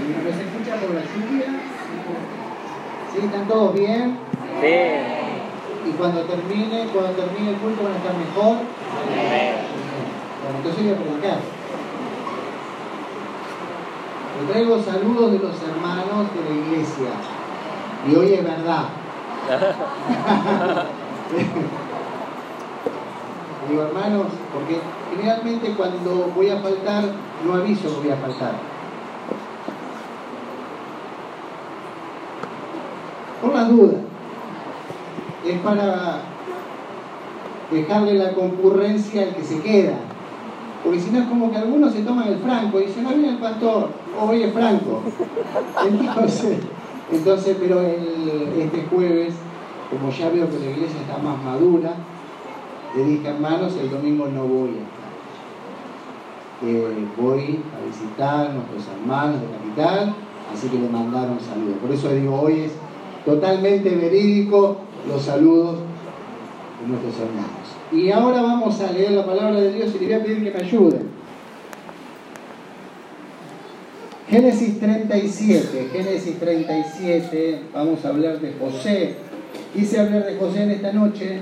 [0.00, 1.60] Si nos escucha por la lluvia,
[3.12, 3.18] ¿sí?
[3.22, 4.18] ¿Están todos bien?
[4.62, 4.74] Sí.
[5.88, 8.56] Y cuando termine, cuando termine el culto van a estar mejor.
[10.42, 11.38] Bueno, entonces voy a predicar.
[14.40, 17.10] Le traigo saludos de los hermanos de la iglesia.
[18.08, 18.84] Y hoy es verdad.
[23.68, 24.80] Digo, hermanos, porque
[25.10, 27.04] generalmente cuando voy a faltar,
[27.44, 28.69] no aviso que voy a faltar.
[33.40, 34.02] Por las dudas.
[35.46, 36.20] Es para
[37.70, 39.98] dejarle la concurrencia al que se queda.
[40.82, 43.30] Porque si no es como que algunos se toman el franco y dicen, no viene
[43.30, 45.02] el pastor, o hoy es franco.
[45.86, 46.58] Entonces,
[47.12, 49.34] entonces pero el, este jueves,
[49.90, 51.94] como ya veo que la iglesia está más madura,
[52.96, 55.00] le dije, hermanos, el domingo no voy a estar.
[56.62, 60.14] Eh, voy a visitar a nuestros hermanos de capital,
[60.52, 61.78] así que le mandaron saludos.
[61.80, 62.72] Por eso digo, hoy es
[63.24, 65.78] totalmente verídico los saludos
[66.80, 67.50] de nuestros hermanos.
[67.92, 70.58] Y ahora vamos a leer la palabra de Dios y le voy a pedir que
[70.58, 71.20] me ayuden.
[74.28, 79.14] Génesis 37, Génesis 37, vamos a hablar de José.
[79.74, 81.40] Quise hablar de José en esta noche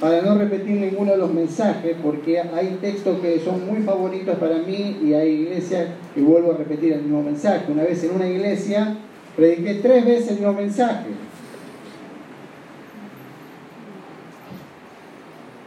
[0.00, 4.58] para no repetir ninguno de los mensajes, porque hay textos que son muy favoritos para
[4.58, 7.70] mí y hay iglesias que vuelvo a repetir el mismo mensaje.
[7.70, 8.96] Una vez en una iglesia
[9.38, 11.10] prediqué tres veces el mismo mensaje.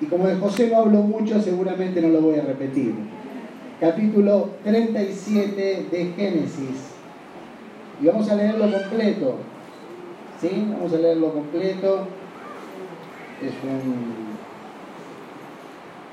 [0.01, 2.93] Y como de José no hablo mucho, seguramente no lo voy a repetir.
[3.79, 6.95] Capítulo 37 de Génesis.
[8.01, 9.35] Y vamos a leerlo completo.
[10.41, 10.67] ¿Sí?
[10.69, 12.07] Vamos a leerlo completo.
[13.41, 14.31] Es un,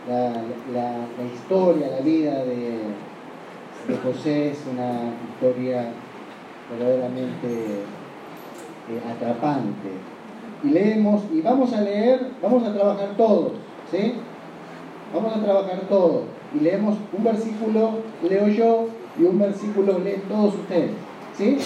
[0.07, 5.93] la, historia, la vida de José es una historia
[6.71, 9.91] verdaderamente eh, atrapante.
[10.65, 13.53] Y leemos, y vamos a leer, vamos a trabajar todos,
[13.91, 14.15] ¿sí?
[15.15, 16.23] Vamos a trabajar todos.
[16.55, 17.99] Y leemos un versículo,
[18.29, 18.89] leo yo,
[19.19, 20.93] y un versículo leen todos ustedes,
[21.37, 21.59] ¿sí?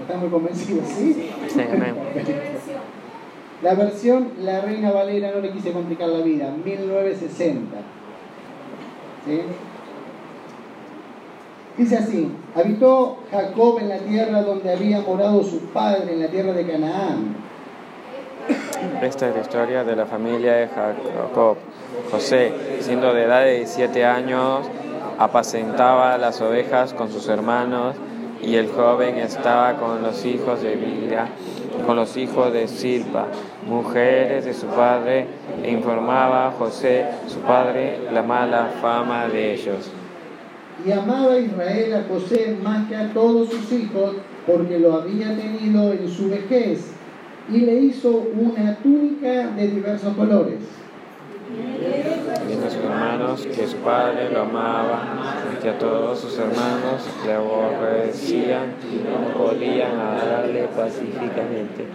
[0.00, 1.30] ¿Están muy convencidos, sí?
[1.48, 1.94] Sí, amén.
[3.62, 7.76] La versión La Reina Valera, no le quise complicar la vida, 1960.
[9.24, 9.40] ¿Sí?
[11.76, 16.54] Dice así, habitó Jacob en la tierra donde había morado su padre, en la tierra
[16.54, 17.36] de Canaán.
[19.02, 21.58] Esta es la historia de la familia de Jacob.
[22.10, 24.66] José, siendo de edad de 17 años,
[25.18, 27.96] apacentaba las ovejas con sus hermanos
[28.42, 31.28] y el joven estaba con los hijos de Bila,
[31.86, 33.26] con los hijos de Silpa,
[33.66, 35.26] mujeres de su padre,
[35.62, 39.90] e informaba a José, su padre, la mala fama de ellos.
[40.86, 44.14] Y amaba Israel a José más que a todos sus hijos,
[44.46, 46.92] porque lo había tenido en su vejez,
[47.52, 50.60] y le hizo una túnica de diversos colores.
[51.48, 57.32] A sus hermanos que su padre lo amaba, y que a todos sus hermanos le
[57.32, 61.86] aborrecían y no podían darle pacíficamente.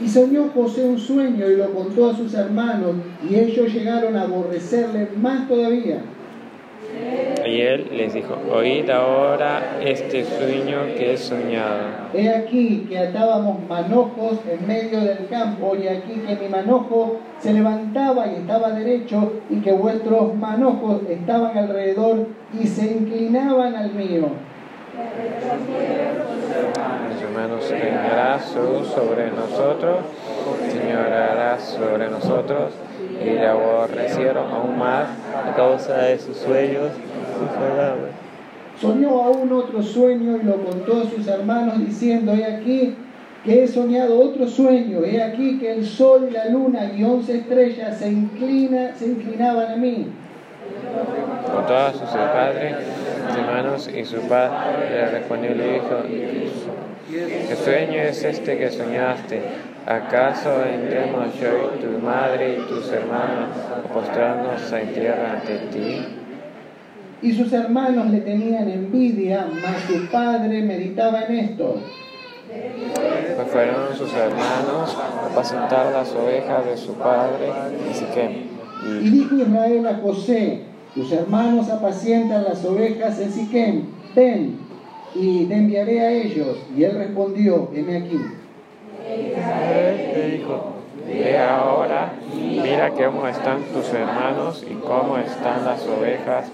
[0.00, 2.92] Y soñó José un sueño y lo contó a sus hermanos,
[3.28, 6.00] y ellos llegaron a aborrecerle más todavía.
[7.46, 12.10] Y él les dijo, oíd ahora este sueño que he soñado.
[12.14, 17.52] He aquí que atábamos manojos en medio del campo, y aquí que mi manojo se
[17.52, 24.28] levantaba y estaba derecho, y que vuestros manojos estaban alrededor y se inclinaban al mío.
[27.08, 29.98] Mis hermanos, su sobre nosotros,
[30.68, 32.72] señorará sobre nosotros,
[33.20, 35.08] y le aborrecieron aún más
[35.46, 36.88] a causa de sus sueños,
[37.38, 38.10] sus palabras.
[38.80, 42.94] Soñó aún otro sueño y lo contó a sus hermanos diciendo, he aquí
[43.44, 47.36] que he soñado otro sueño, he aquí que el sol y la luna y once
[47.36, 50.06] estrellas se, inclina, se inclinaban a mí.
[51.52, 52.76] Contó a sus padres,
[53.36, 56.02] hermanos, y su padre le respondió y le dijo,
[57.48, 59.42] ¿qué sueño es este que soñaste?
[59.86, 66.06] ¿Acaso entremos yo y tu madre y tus hermanos a postrarnos en tierra ante ti?
[67.22, 71.80] Y sus hermanos le tenían envidia, mas su padre meditaba en esto.
[73.36, 77.50] Pues fueron sus hermanos a apacentar las ovejas de su padre
[77.86, 78.32] en Siquem.
[79.02, 80.62] Y dijo Israel a José,
[80.94, 83.84] tus hermanos apacientan las ovejas en Siquem,
[84.14, 84.58] ven
[85.14, 86.58] y te enviaré a ellos.
[86.76, 88.20] Y él respondió, heme aquí.
[89.16, 90.74] Le dijo,
[91.06, 96.50] ve ahora, mira cómo están tus hermanos y cómo están las ovejas.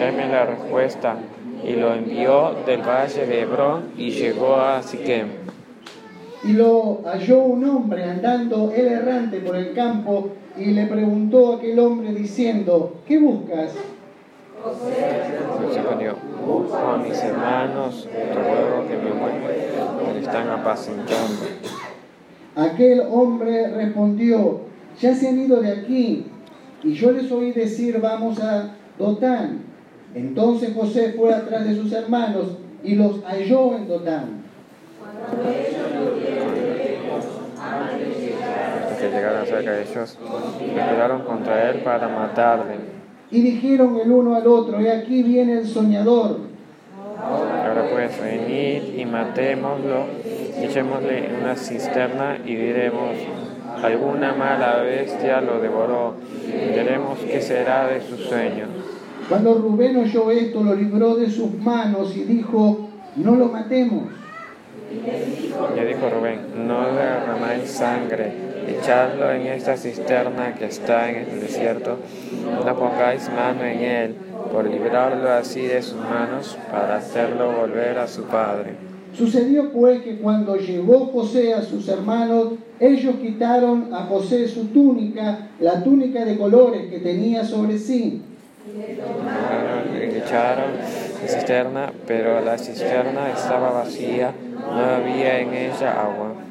[0.00, 1.16] Deme la respuesta.
[1.64, 5.28] y lo envió del valle de Hebrón y llegó a Siquem.
[6.44, 11.56] Y lo halló un hombre andando él errante por el campo y le preguntó a
[11.56, 13.72] aquel hombre diciendo, ¿qué buscas?
[14.66, 21.46] Respondió, busco a mis hermanos, te ruego que me muestren, están apacentando.
[22.56, 24.62] Aquel hombre respondió,
[25.00, 26.26] ya se han ido de aquí,
[26.82, 29.60] y yo les oí decir, vamos a Dotán.
[30.14, 34.42] Entonces José fue atrás de sus hermanos y los halló en Dotán.
[38.82, 40.18] Hasta que llegaron cerca de ellos,
[40.60, 42.95] esperaron contra él para matarle.
[43.30, 46.38] Y dijeron el uno al otro, y aquí viene el soñador.
[47.20, 50.04] Ahora pues, venid y matémoslo,
[50.60, 53.16] echémosle en una cisterna y diremos,
[53.82, 56.14] alguna mala bestia lo devoró,
[56.46, 58.66] veremos qué será de su sueño.
[59.28, 64.04] Cuando Rubén oyó esto, lo libró de sus manos y dijo, no lo matemos.
[65.74, 68.32] Le dijo Rubén, no derramáis sangre,
[68.68, 71.98] echadlo en esta cisterna que está en el desierto,
[72.64, 74.14] no pongáis mano en él,
[74.52, 78.74] por librarlo así de sus manos, para hacerlo volver a su padre.
[79.16, 85.48] Sucedió pues que cuando llegó José a sus hermanos, ellos quitaron a José su túnica,
[85.58, 88.22] la túnica de colores que tenía sobre sí.
[89.94, 90.76] Le echaron
[91.22, 96.45] la cisterna, pero la cisterna estaba vacía, no había en ella agua.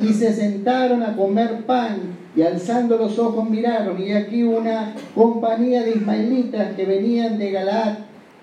[0.00, 5.82] Y se sentaron a comer pan y alzando los ojos miraron y aquí una compañía
[5.82, 7.94] de ismaelitas que venían de Galaad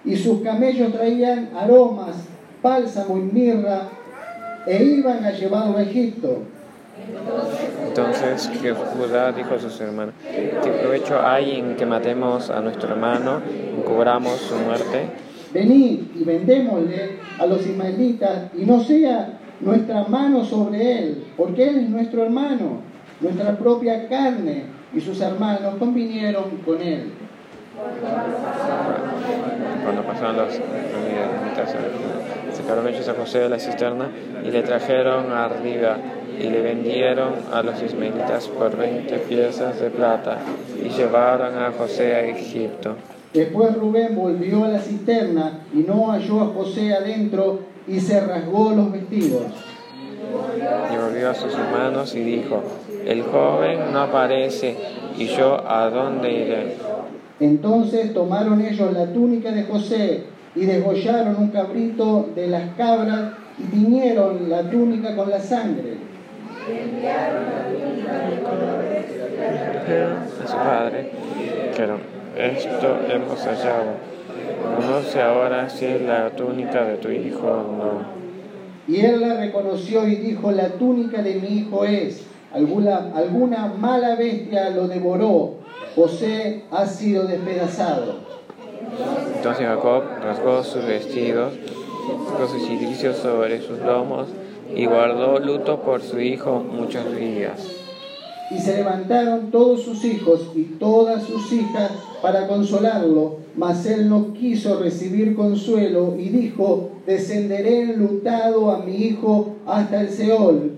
[0.03, 2.15] y sus camellos traían aromas,
[2.61, 3.89] bálsamo y mirra
[4.65, 6.39] e iban a llevarlo a Egipto.
[7.87, 8.49] Entonces
[8.97, 13.41] Judá dijo a sus hermanos, ¿qué provecho hay en que matemos a nuestro hermano
[13.77, 15.07] y cubramos su muerte?
[15.53, 21.77] Venid y vendémosle a los ismaelitas y no sea nuestra mano sobre él, porque él
[21.77, 22.81] es nuestro hermano,
[23.21, 24.63] nuestra propia carne,
[24.93, 27.11] y sus hermanos convinieron con él.
[29.83, 30.53] Cuando pasaron los
[32.53, 34.09] sacaron ellos a José de la cisterna
[34.45, 35.97] y le trajeron arriba
[36.39, 40.37] y le vendieron a los ismaelitas por 20 piezas de plata
[40.83, 42.95] y llevaron a José a Egipto.
[43.33, 48.71] Después Rubén volvió a la cisterna y no halló a José adentro y se rasgó
[48.71, 49.43] los vestidos.
[50.91, 52.63] Y volvió a sus hermanos y dijo,
[53.05, 54.77] el joven no aparece
[55.17, 56.77] y yo a dónde iré.
[57.39, 60.23] Entonces tomaron ellos la túnica de José
[60.55, 65.97] y degollaron un cabrito de las cabras y tiñeron la túnica con la sangre.
[70.43, 71.11] A su padre,
[71.69, 71.99] dijeron,
[72.37, 74.12] esto hemos hallado.
[74.63, 78.23] Conoce ahora si es la túnica de tu hijo o no.
[78.87, 82.25] Y él la reconoció y dijo, la túnica de mi hijo es.
[82.53, 85.55] Alguna, alguna mala bestia lo devoró.
[85.95, 88.15] José ha sido despedazado.
[89.35, 91.53] Entonces Jacob rasgó sus vestidos,
[92.07, 94.27] puso sus cilicios sobre sus lomos
[94.75, 97.59] y guardó luto por su hijo muchos días.
[98.51, 104.33] Y se levantaron todos sus hijos y todas sus hijas para consolarlo, mas él no
[104.33, 110.71] quiso recibir consuelo y dijo, descenderé enlutado a mi hijo hasta el Seol.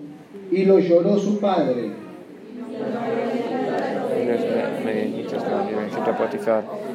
[0.51, 1.91] Y lo lloró su padre.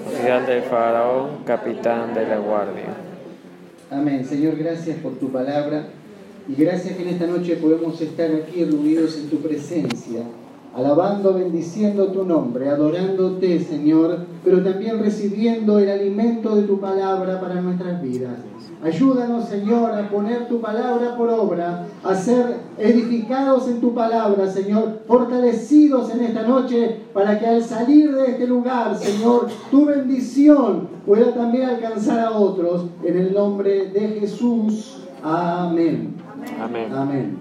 [0.07, 2.95] Oficial del faraón, capitán de la guardia.
[3.91, 4.25] Amén.
[4.25, 5.87] Señor, gracias por tu palabra
[6.49, 10.23] y gracias que en esta noche podemos estar aquí reunidos en tu presencia,
[10.75, 17.61] alabando, bendiciendo tu nombre, adorándote, Señor, pero también recibiendo el alimento de tu palabra para
[17.61, 18.39] nuestras vidas.
[18.83, 25.01] Ayúdanos, Señor, a poner tu palabra por obra, a ser edificados en tu palabra, Señor,
[25.07, 31.35] fortalecidos en esta noche, para que al salir de este lugar, Señor, tu bendición pueda
[31.35, 32.87] también alcanzar a otros.
[33.05, 35.05] En el nombre de Jesús.
[35.23, 36.15] Amén.
[36.59, 36.93] Amén.
[36.95, 37.39] Amén.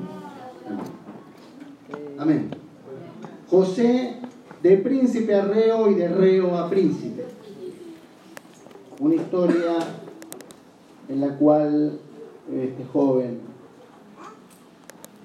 [2.18, 2.69] Amén.
[3.50, 4.16] José
[4.62, 7.26] de príncipe a reo y de reo a príncipe.
[9.00, 9.78] Una historia
[11.08, 12.00] en la cual
[12.54, 13.40] este joven,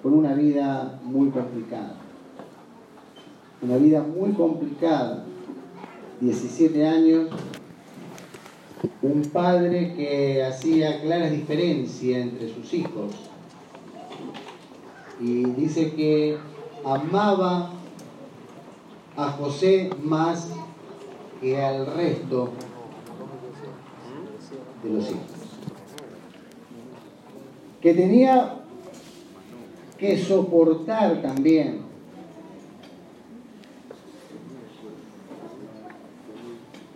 [0.03, 1.97] con una vida muy complicada,
[3.61, 5.25] una vida muy complicada,
[6.21, 7.29] 17 años,
[9.03, 13.13] un padre que hacía clara diferencia entre sus hijos
[15.21, 16.39] y dice que
[16.85, 17.71] amaba
[19.17, 20.49] a José más
[21.41, 22.51] que al resto
[24.83, 25.45] de los hijos.
[27.85, 28.65] que tenía
[29.99, 31.83] que soportar también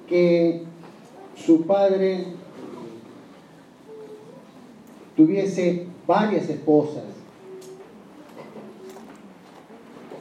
[0.08, 0.64] que
[1.36, 2.24] su padre
[5.14, 7.04] tuviese varias esposas,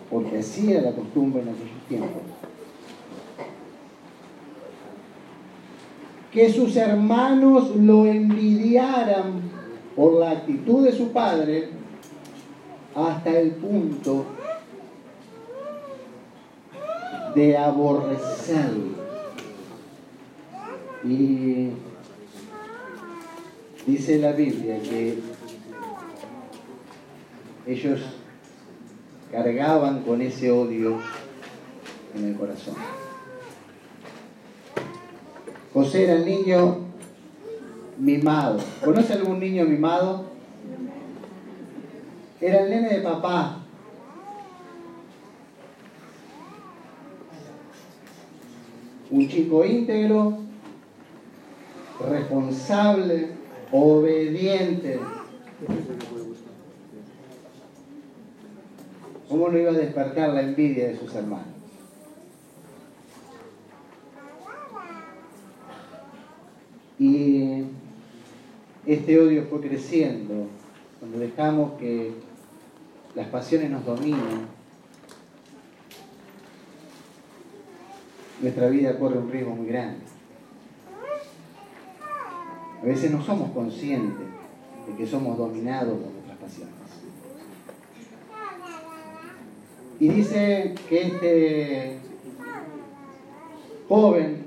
[0.10, 2.22] porque así era la costumbre en aquellos tiempos.
[6.32, 9.42] Que sus hermanos lo envidiaran
[9.96, 11.70] por la actitud de su padre
[12.96, 14.26] hasta el punto
[17.36, 18.98] de aborrecerlo.
[21.04, 21.70] Y
[23.86, 25.20] dice la Biblia que
[27.68, 28.02] ellos
[29.32, 30.98] cargaban con ese odio
[32.16, 32.76] en el corazón.
[35.74, 36.80] José era el niño
[37.98, 38.60] mimado.
[38.84, 40.26] ¿Conoce algún niño mimado?
[42.40, 43.60] Era el nene de papá.
[49.10, 50.40] Un chico íntegro,
[52.10, 53.30] responsable,
[53.72, 55.00] obediente.
[59.38, 61.46] ¿Cómo no iba a despertar la envidia de sus hermanos?
[66.98, 67.66] Y
[68.88, 70.48] este odio fue creciendo
[70.98, 72.14] cuando dejamos que
[73.14, 74.48] las pasiones nos dominen.
[78.42, 80.00] Nuestra vida corre un riesgo muy grande.
[82.82, 84.26] A veces no somos conscientes
[84.88, 86.77] de que somos dominados por nuestras pasiones.
[90.00, 91.98] Y dice que este
[93.90, 94.46] joven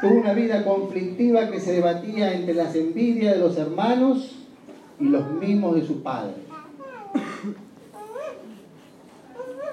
[0.00, 4.46] tuvo una vida conflictiva que se debatía entre las envidias de los hermanos
[4.98, 6.34] y los mismos de su padre.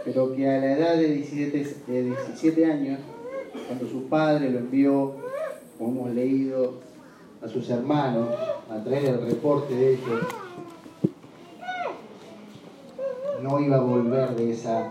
[0.05, 2.99] Pero que a la edad de 17, de 17 años,
[3.67, 5.15] cuando su padre lo envió,
[5.77, 6.79] como hemos leído,
[7.41, 8.29] a sus hermanos
[8.69, 10.21] a traer el reporte de ellos,
[13.47, 14.89] no iba a volver de esa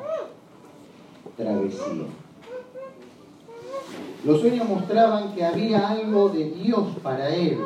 [1.36, 2.06] travesía.
[4.24, 7.58] Los sueños mostraban que había algo de Dios para él.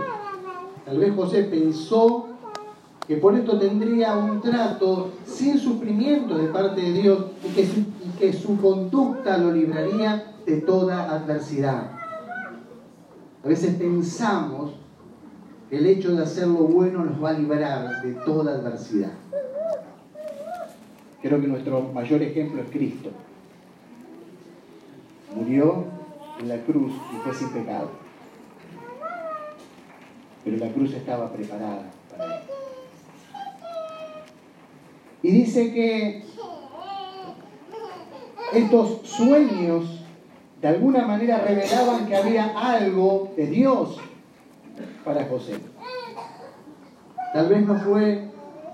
[0.84, 2.26] Tal vez José pensó
[3.06, 7.80] que por esto tendría un trato sin sufrimiento de parte de Dios y que su,
[7.80, 11.92] y que su conducta lo libraría de toda adversidad.
[13.42, 14.72] A veces pensamos
[15.70, 19.12] que el hecho de hacer lo bueno nos va a librar de toda adversidad.
[21.22, 23.10] Creo que nuestro mayor ejemplo es Cristo.
[25.34, 25.84] Murió
[26.40, 27.90] en la cruz y fue sin pecado.
[30.44, 32.42] Pero la cruz estaba preparada para él.
[35.22, 36.24] Y dice que
[38.54, 40.00] estos sueños
[40.60, 43.98] de alguna manera revelaban que había algo de Dios
[45.04, 45.54] para José.
[47.32, 48.28] Tal vez no fue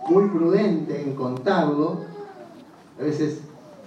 [0.08, 2.15] muy prudente en contarlo.
[2.98, 3.40] A veces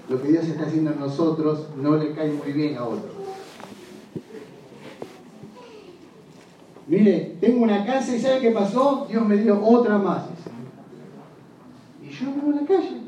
[0.09, 3.19] lo que Dios está haciendo en nosotros no le cae muy bien a otros.
[6.87, 9.05] Mire, tengo una casa y ¿sabe qué pasó?
[9.07, 10.23] Dios me dio otra más.
[12.01, 13.01] Y yo vivo en la calle.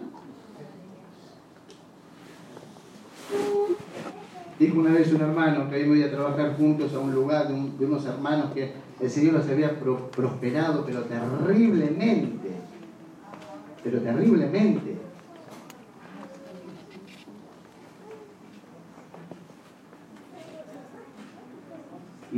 [4.60, 7.80] Dijo una vez un hermano que íbamos a trabajar juntos a un lugar de, un,
[7.80, 12.52] de unos hermanos que el Señor los había pro, prosperado, pero terriblemente.
[13.84, 14.91] Pero terriblemente.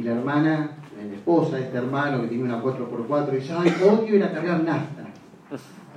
[0.03, 4.23] La hermana, la esposa de este hermano que tenía una 4x4, dice, ay, odio ir
[4.23, 5.05] a cargar nafta.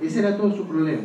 [0.01, 1.03] Ese era todo su problema.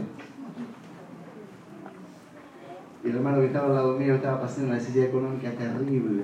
[3.05, 6.23] Y el hermano que estaba al lado mío estaba pasando una necesidad económica terrible.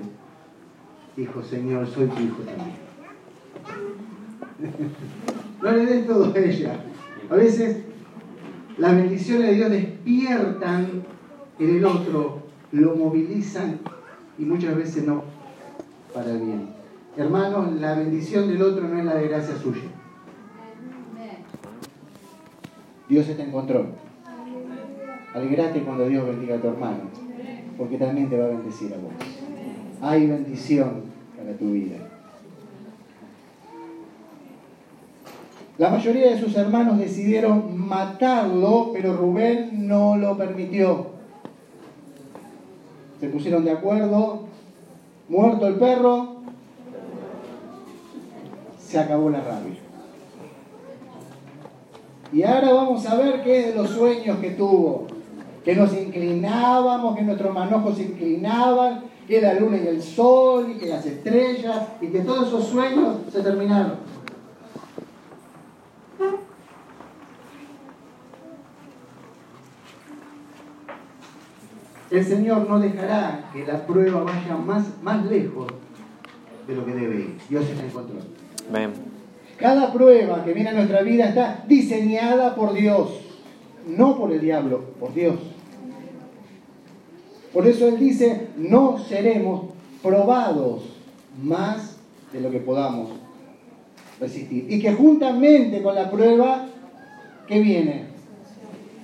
[1.17, 2.77] Dijo, Señor, soy tu hijo también.
[5.61, 6.79] no le des todo a ella.
[7.29, 7.83] A veces
[8.77, 11.03] las bendiciones de Dios despiertan
[11.59, 13.79] en el otro, lo movilizan
[14.37, 15.38] y muchas veces no
[16.13, 16.69] para el bien.
[17.17, 19.81] Hermanos, la bendición del otro no es la de gracia suya.
[23.07, 23.87] Dios está en control.
[25.33, 27.01] Alegrate cuando Dios bendiga a tu hermano,
[27.77, 29.11] porque también te va a bendecir a vos.
[30.01, 31.03] Hay bendición
[31.35, 31.97] para tu vida.
[35.77, 41.07] La mayoría de sus hermanos decidieron matarlo, pero Rubén no lo permitió.
[43.19, 44.48] Se pusieron de acuerdo,
[45.29, 46.37] muerto el perro,
[48.79, 49.77] se acabó la rabia.
[52.31, 55.07] Y ahora vamos a ver qué es de los sueños que tuvo.
[55.63, 60.79] Que nos inclinábamos, que nuestros manojos se inclinaban, que la luna y el sol, y
[60.79, 63.93] que las estrellas, y que todos esos sueños se terminaron.
[72.11, 75.67] El Señor no dejará que la prueba vaya más, más lejos
[76.67, 77.37] de lo que debe ir.
[77.49, 78.21] Dios está en control.
[79.57, 83.09] Cada prueba que viene a nuestra vida está diseñada por Dios,
[83.85, 85.35] no por el diablo, por Dios.
[87.53, 89.65] Por eso Él dice, no seremos
[90.01, 90.83] probados
[91.43, 91.97] más
[92.31, 93.09] de lo que podamos
[94.19, 94.65] resistir.
[94.69, 96.67] Y que juntamente con la prueba,
[97.47, 98.08] ¿qué viene?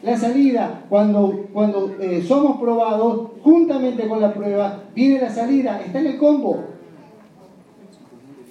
[0.04, 6.00] La salida, cuando, cuando eh, somos probados, juntamente con la prueba, viene la salida, está
[6.00, 6.64] en el combo.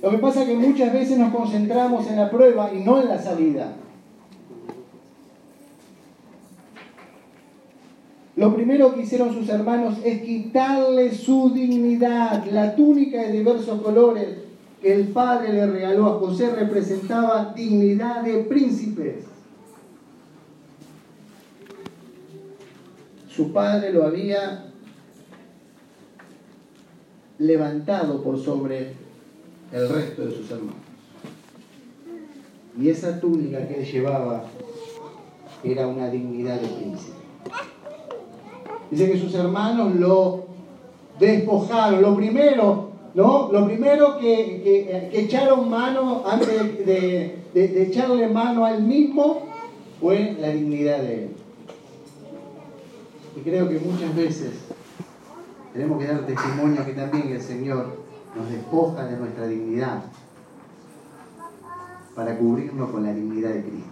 [0.02, 3.08] Lo que pasa es que muchas veces nos concentramos en la prueba y no en
[3.08, 3.72] la salida.
[8.36, 12.44] Lo primero que hicieron sus hermanos es quitarle su dignidad.
[12.46, 14.26] La túnica de diversos colores
[14.82, 19.33] que el padre le regaló a José representaba dignidad de príncipes.
[23.34, 24.66] Su padre lo había
[27.38, 28.92] levantado por sobre
[29.72, 30.76] el resto de sus hermanos.
[32.78, 34.44] Y esa túnica que él llevaba
[35.64, 37.18] era una dignidad de príncipe.
[38.90, 40.44] Dice que sus hermanos lo
[41.18, 42.02] despojaron.
[42.02, 43.50] Lo primero, ¿no?
[43.50, 49.42] Lo primero que, echaron mano antes de, de echarle mano a él mismo
[50.00, 51.43] fue la dignidad de él.
[53.36, 54.52] Y creo que muchas veces
[55.72, 57.98] tenemos que dar testimonio que también el Señor
[58.36, 60.04] nos despoja de nuestra dignidad
[62.14, 63.90] para cubrirnos con la dignidad de Cristo.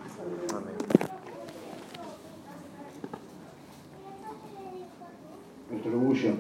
[5.71, 6.35] Nuestro orgullo.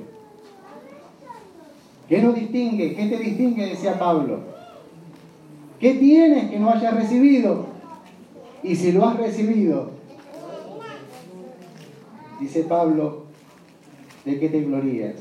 [2.09, 2.95] ¿Qué nos distingue?
[2.95, 3.67] ¿Qué te distingue?
[3.67, 4.41] Decía Pablo.
[5.81, 7.67] ¿Qué tienes que no hayas recibido?
[8.63, 9.91] Y si lo has recibido,
[12.41, 13.25] dice Pablo,
[14.25, 15.17] ¿de qué te glorías?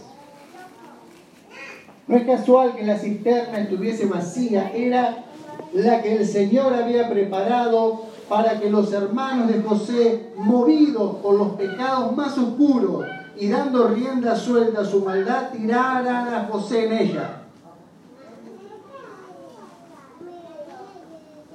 [2.08, 5.26] No es casual que la cisterna estuviese vacía, era
[5.74, 11.50] la que el Señor había preparado para que los hermanos de José, movidos por los
[11.54, 13.06] pecados más oscuros
[13.38, 17.42] y dando rienda suelta a su maldad, tiraran a José en ella.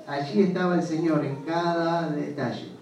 [0.07, 2.76] Allí estaba el Señor en cada detalle.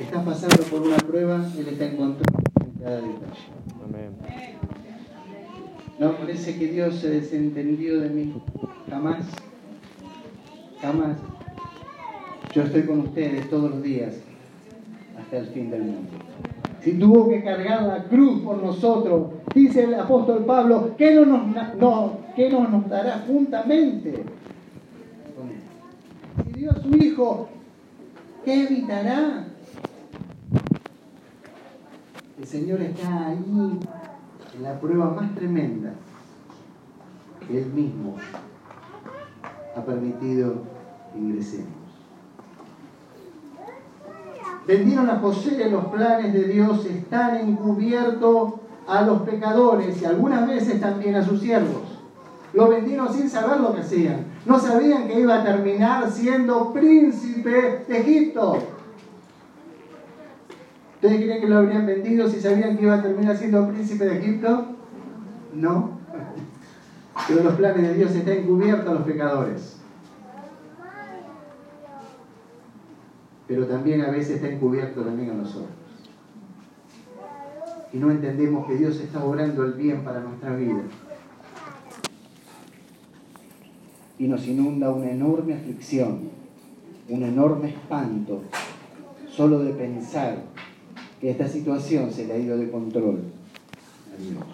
[0.00, 3.44] Estás pasando por una prueba, Él está en control en cada detalle.
[3.84, 4.10] Amén.
[5.98, 8.34] No parece que Dios se desentendió de mí.
[8.90, 9.26] Jamás.
[10.80, 11.16] Jamás.
[12.54, 14.14] Yo estoy con ustedes todos los días
[15.18, 16.10] hasta el fin del mundo.
[16.80, 21.76] Si tuvo que cargar la cruz por nosotros, dice el apóstol Pablo, ¿qué no nos,
[21.76, 24.24] no, ¿qué no nos dará juntamente?
[26.44, 27.48] Si dio a su Hijo,
[28.44, 29.46] ¿qué evitará?
[32.44, 33.80] El Señor está ahí
[34.54, 35.94] en la prueba más tremenda
[37.48, 38.16] que Él mismo
[39.74, 40.56] ha permitido
[41.10, 41.72] que ingresemos.
[44.66, 48.52] Vendieron a José los planes de Dios, están encubiertos
[48.86, 51.98] a los pecadores y algunas veces también a sus siervos.
[52.52, 54.26] Lo vendieron sin saber lo que hacían.
[54.44, 58.73] No sabían que iba a terminar siendo príncipe de Egipto.
[61.04, 64.20] ¿Ustedes creen que lo habrían vendido si sabían que iba a terminar siendo príncipe de
[64.20, 64.68] Egipto?
[65.52, 65.98] No.
[67.28, 69.76] Pero los planes de Dios están encubiertos a los pecadores.
[73.46, 75.68] Pero también a veces está encubierto también a nosotros.
[77.92, 80.84] Y no entendemos que Dios está obrando el bien para nuestra vida.
[84.18, 86.30] Y nos inunda una enorme aflicción,
[87.10, 88.40] un enorme espanto,
[89.28, 90.53] solo de pensar
[91.28, 93.20] esta situación se le ha ido de control
[94.12, 94.44] a Dios.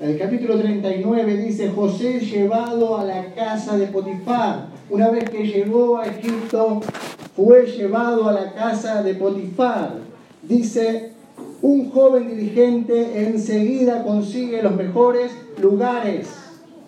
[0.00, 4.66] El capítulo 39 dice, José llevado a la casa de Potifar.
[4.90, 6.80] Una vez que llegó a Egipto,
[7.34, 9.94] fue llevado a la casa de Potifar.
[10.42, 11.12] Dice,
[11.62, 16.28] un joven dirigente enseguida consigue los mejores lugares.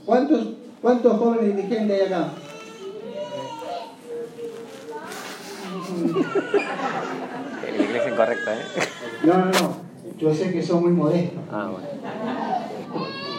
[0.04, 2.32] ¿Cuántos, cuántos jóvenes dirigentes hay acá?
[7.76, 8.62] La iglesia incorrecta, ¿eh?
[9.24, 9.76] No, no, no.
[10.18, 11.42] Yo sé que son muy modestos.
[11.52, 11.88] Ah, bueno.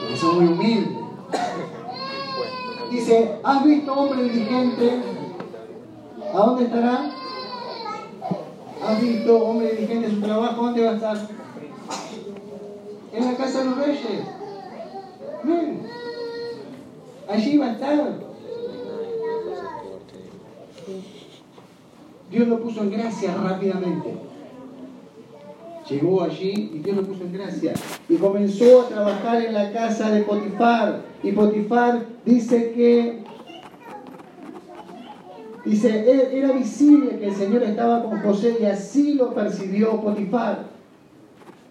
[0.10, 0.98] Que son muy humildes.
[2.92, 5.02] Dice, ¿has visto hombre diligente?
[6.34, 7.12] ¿A dónde estará?
[8.86, 10.66] ¿Has visto hombre diligente en su trabajo?
[10.66, 11.18] ¿Dónde va a estar?
[13.14, 14.22] En la casa de los reyes.
[15.44, 15.88] Ven.
[17.28, 18.20] Allí va a estar.
[22.30, 24.27] Dios lo puso en gracia rápidamente.
[25.90, 27.74] Llegó allí y Dios lo puso en gracia.
[28.10, 31.02] Y comenzó a trabajar en la casa de Potifar.
[31.24, 33.28] Y Potifar dice que
[35.68, 40.68] Dice, era visible que el Señor estaba con José y así lo percibió Potifar.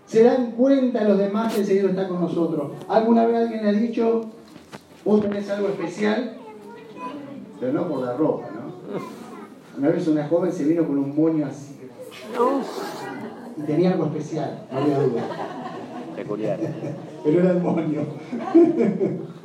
[0.05, 2.73] Se dan cuenta los demás que el Señor está con nosotros.
[2.89, 4.27] ¿Alguna vez alguien le ha dicho,
[5.03, 6.37] vos tenés algo especial?
[7.59, 9.79] Pero no por la ropa, ¿no?
[9.79, 11.75] Una vez una joven se vino con un moño así.
[13.57, 15.23] Y tenía algo especial, no había duda.
[16.15, 16.59] Peculiar.
[17.25, 18.03] Pero era moño.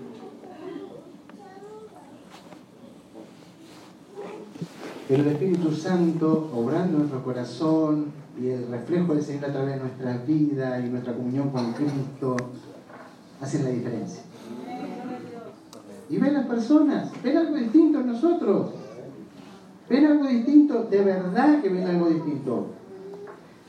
[5.08, 9.82] Pero el Espíritu Santo, obrando nuestro corazón y el reflejo del Señor a través de
[9.82, 12.38] nuestra vida y nuestra comunión con Cristo,
[13.42, 14.22] hacen la diferencia.
[16.10, 18.72] Y ven las personas, ven algo distinto en nosotros.
[19.90, 22.68] Ven algo distinto, de verdad que ven algo distinto.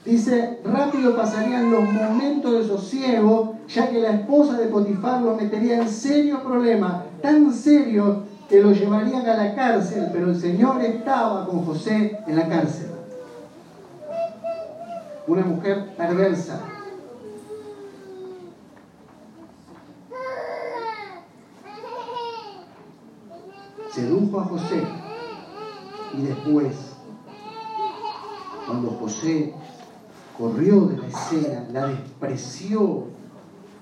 [0.05, 5.77] Dice, rápido pasarían los momentos de sosiego, ya que la esposa de Potifar lo metería
[5.77, 11.47] en serios problemas, tan serios que lo llevarían a la cárcel, pero el Señor estaba
[11.47, 12.91] con José en la cárcel.
[15.29, 16.61] Una mujer perversa.
[23.93, 24.83] Sedujo a José
[26.19, 26.75] y después,
[28.67, 29.55] cuando José
[30.43, 33.05] corrió de la escena, la despreció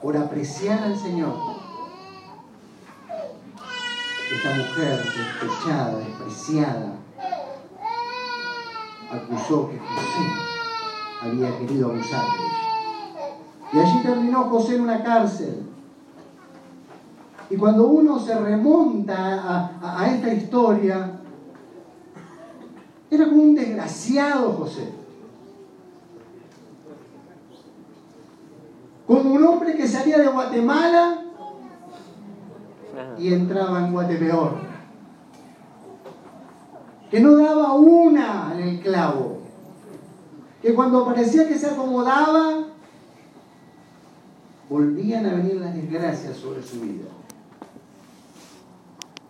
[0.03, 1.35] por apreciar al Señor.
[4.31, 6.93] Esta mujer despechada, despreciada,
[9.11, 10.27] acusó que José
[11.23, 13.33] había querido abusar de ella.
[13.73, 15.63] Y allí terminó José en una cárcel.
[17.49, 21.21] Y cuando uno se remonta a, a esta historia,
[23.11, 25.00] era como un desgraciado José.
[29.11, 31.25] Como un hombre que salía de Guatemala
[33.19, 34.61] y entraba en Guatepeor.
[37.11, 39.41] Que no daba una en el clavo.
[40.63, 42.67] Que cuando parecía que se acomodaba,
[44.69, 47.09] volvían a venir las desgracias sobre su vida.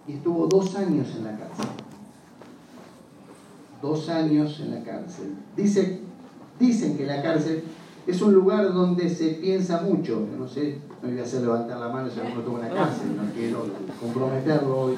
[0.06, 1.66] Y estuvo dos años en la cárcel.
[3.80, 5.36] Dos años en la cárcel.
[5.56, 6.00] Dice,
[6.58, 7.64] dicen que la cárcel
[8.10, 10.26] es un lugar donde se piensa mucho.
[10.38, 13.22] no sé, no voy a hacer levantar la mano si alguno toma una cárcel, no
[13.32, 13.66] quiero
[14.00, 14.94] comprometerlo hoy.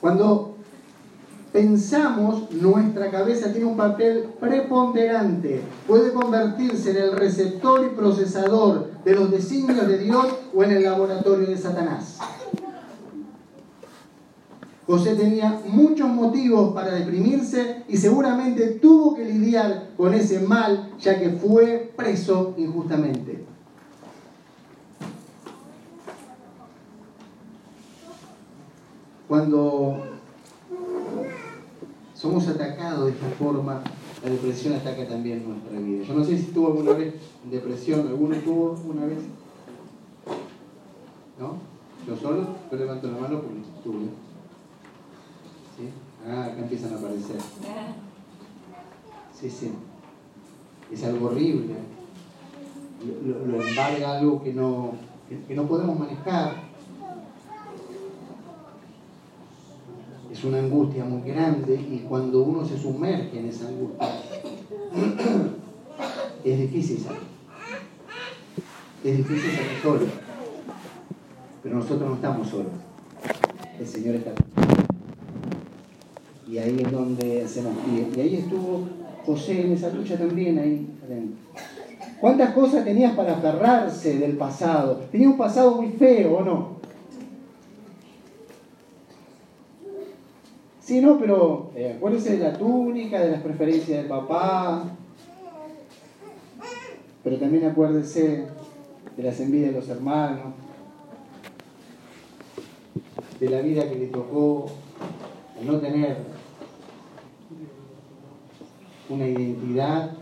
[0.00, 0.56] Cuando
[1.52, 5.62] pensamos, nuestra cabeza tiene un papel preponderante.
[5.86, 10.82] Puede convertirse en el receptor y procesador de los designios de Dios o en el
[10.82, 12.18] laboratorio de Satanás.
[14.90, 21.16] José tenía muchos motivos para deprimirse y seguramente tuvo que lidiar con ese mal ya
[21.16, 23.44] que fue preso injustamente.
[29.28, 30.06] Cuando
[32.14, 33.84] somos atacados de esta forma,
[34.24, 36.04] la depresión ataca también nuestra vida.
[36.04, 37.14] Yo no sé si tuvo alguna vez
[37.48, 39.18] depresión, ¿alguno tuvo una vez?
[41.38, 41.58] ¿No?
[42.08, 42.44] ¿Yo solo?
[42.72, 44.29] Yo levanto la mano porque tuve.
[46.32, 47.36] Ah, acá empiezan a aparecer.
[49.38, 49.72] Sí, sí.
[50.92, 51.74] Es algo horrible.
[53.26, 54.92] Lo, embarga algo que no,
[55.48, 56.70] que no podemos manejar.
[60.30, 64.08] Es una angustia muy grande y cuando uno se sumerge en esa angustia,
[66.44, 67.22] es difícil salir.
[69.02, 70.06] Es difícil salir solo.
[71.62, 72.72] Pero nosotros no estamos solos.
[73.78, 74.32] El Señor está
[76.50, 78.08] y ahí es donde se nos pide.
[78.16, 78.82] Y ahí estuvo
[79.24, 80.86] José en esa lucha también, ahí
[82.20, 84.96] ¿Cuántas cosas tenías para aferrarse del pasado?
[85.10, 86.80] Tenía un pasado muy feo, ¿o no?
[90.80, 94.84] Sí, no, pero eh, acuérdese de la túnica, de las preferencias de papá.
[97.24, 98.48] Pero también acuérdese
[99.16, 100.52] de las envidias de los hermanos,
[103.38, 104.66] de la vida que le tocó,
[105.64, 106.16] no tener
[109.10, 110.12] una identidad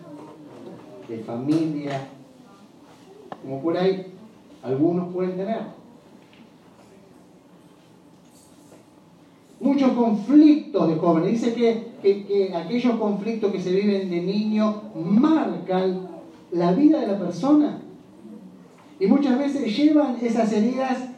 [1.09, 2.09] de familia,
[3.43, 4.07] como por ahí
[4.63, 5.79] algunos pueden tener.
[9.61, 11.33] muchos conflictos de jóvenes.
[11.33, 16.09] Dice que, que, aquellos conflictos que se viven de niño marcan
[16.51, 17.81] la vida de la persona.
[19.01, 21.09] Y muchas veces llevan esas heridas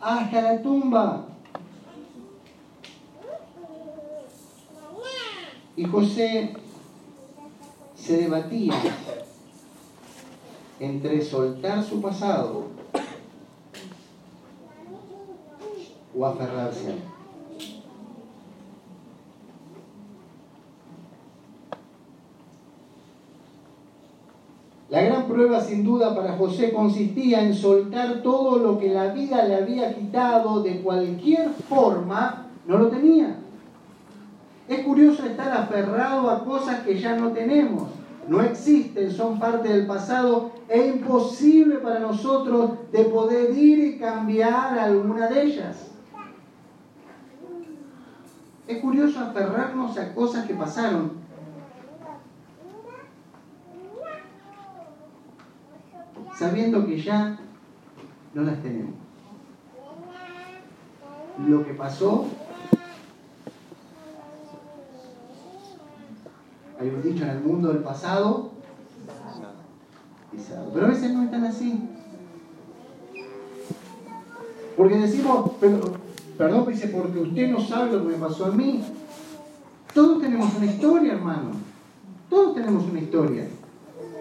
[0.00, 1.26] hasta la tumba.
[5.76, 6.54] Y José
[8.08, 8.72] se debatía
[10.80, 12.68] entre soltar su pasado
[16.18, 17.00] o aferrarse a él.
[24.88, 29.44] La gran prueba sin duda para José consistía en soltar todo lo que la vida
[29.44, 33.36] le había quitado de cualquier forma, no lo tenía.
[34.66, 37.97] Es curioso estar aferrado a cosas que ya no tenemos,
[38.28, 44.78] no existen, son parte del pasado, es imposible para nosotros de poder ir y cambiar
[44.78, 45.90] alguna de ellas.
[48.66, 51.12] Es curioso aferrarnos a cosas que pasaron,
[56.38, 57.38] sabiendo que ya
[58.34, 58.94] no las tenemos.
[61.46, 62.26] Lo que pasó,
[66.80, 68.50] hay un dicho en el mundo del pasado,
[70.72, 71.80] pero a veces no están así.
[74.76, 75.80] Porque decimos, pero,
[76.36, 78.84] perdón, dice, porque usted no sabe lo que me pasó a mí.
[79.92, 81.50] Todos tenemos una historia, hermano.
[82.30, 83.48] Todos tenemos una historia.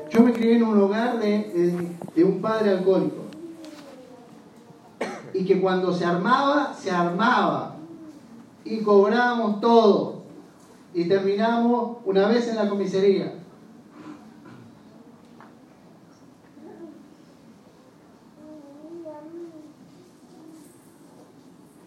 [0.09, 3.25] Yo me crié en un hogar de, un padre alcohólico.
[5.33, 7.75] Y que cuando se armaba, se armaba.
[8.63, 10.16] Y cobrábamos todo.
[10.97, 13.35] Y terminamos una vez en la comisaría.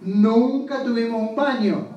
[0.00, 1.88] Nunca tuvimos un baño.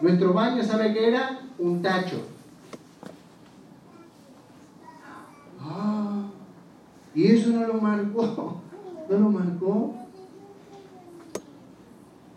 [0.00, 1.38] Nuestro baño, ¿sabe qué era?
[1.56, 2.20] Un tacho.
[5.60, 6.24] Ah,
[7.14, 8.60] y eso no lo marcó.
[9.08, 10.07] No lo marcó.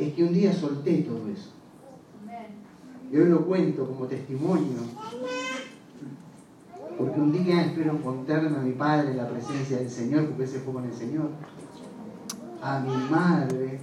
[0.01, 1.51] Es que un día solté todo eso.
[3.11, 4.77] Y hoy lo cuento como testimonio.
[6.97, 10.59] Porque un día espero encontrarme a mi padre en la presencia del Señor, porque ese
[10.59, 11.29] fue con el Señor.
[12.63, 13.79] A mi madre,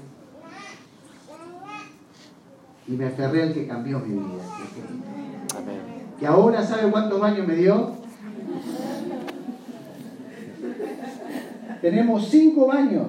[2.89, 4.43] y me aferré al que cambió mi vida.
[6.21, 7.93] Y ahora, ¿sabe cuántos baños me dio?
[11.81, 13.07] Tenemos cinco baños.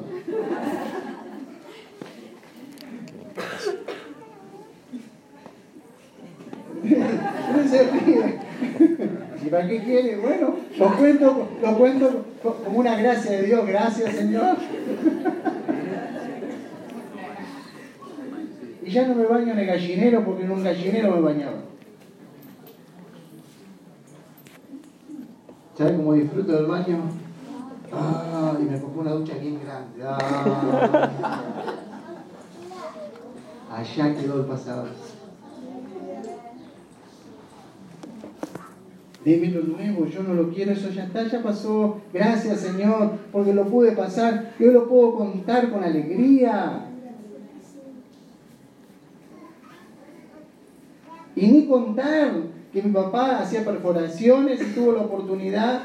[6.84, 8.40] No se ríe.
[9.39, 10.18] ¿Y para qué quiere?
[10.18, 13.68] Bueno, lo cuento, lo cuento como una gracia de Dios.
[13.68, 14.58] Gracias, Señor.
[18.84, 21.58] Y ya no me baño en el gallinero porque en un gallinero me bañaba.
[25.78, 26.98] ¿Sabes cómo disfruto del baño?
[27.92, 30.04] Ah, y me pongo una ducha bien grande.
[30.04, 31.42] Ah.
[33.72, 34.88] Allá quedó el pasado.
[39.24, 41.98] Deme lo nuevo, yo no lo quiero, eso ya está, ya pasó.
[42.14, 44.54] Gracias Señor, porque lo pude pasar.
[44.60, 46.86] Yo lo puedo contar con alegría.
[51.36, 52.32] Y ni contar
[52.72, 55.82] que mi papá hacía perforaciones y tuvo la oportunidad,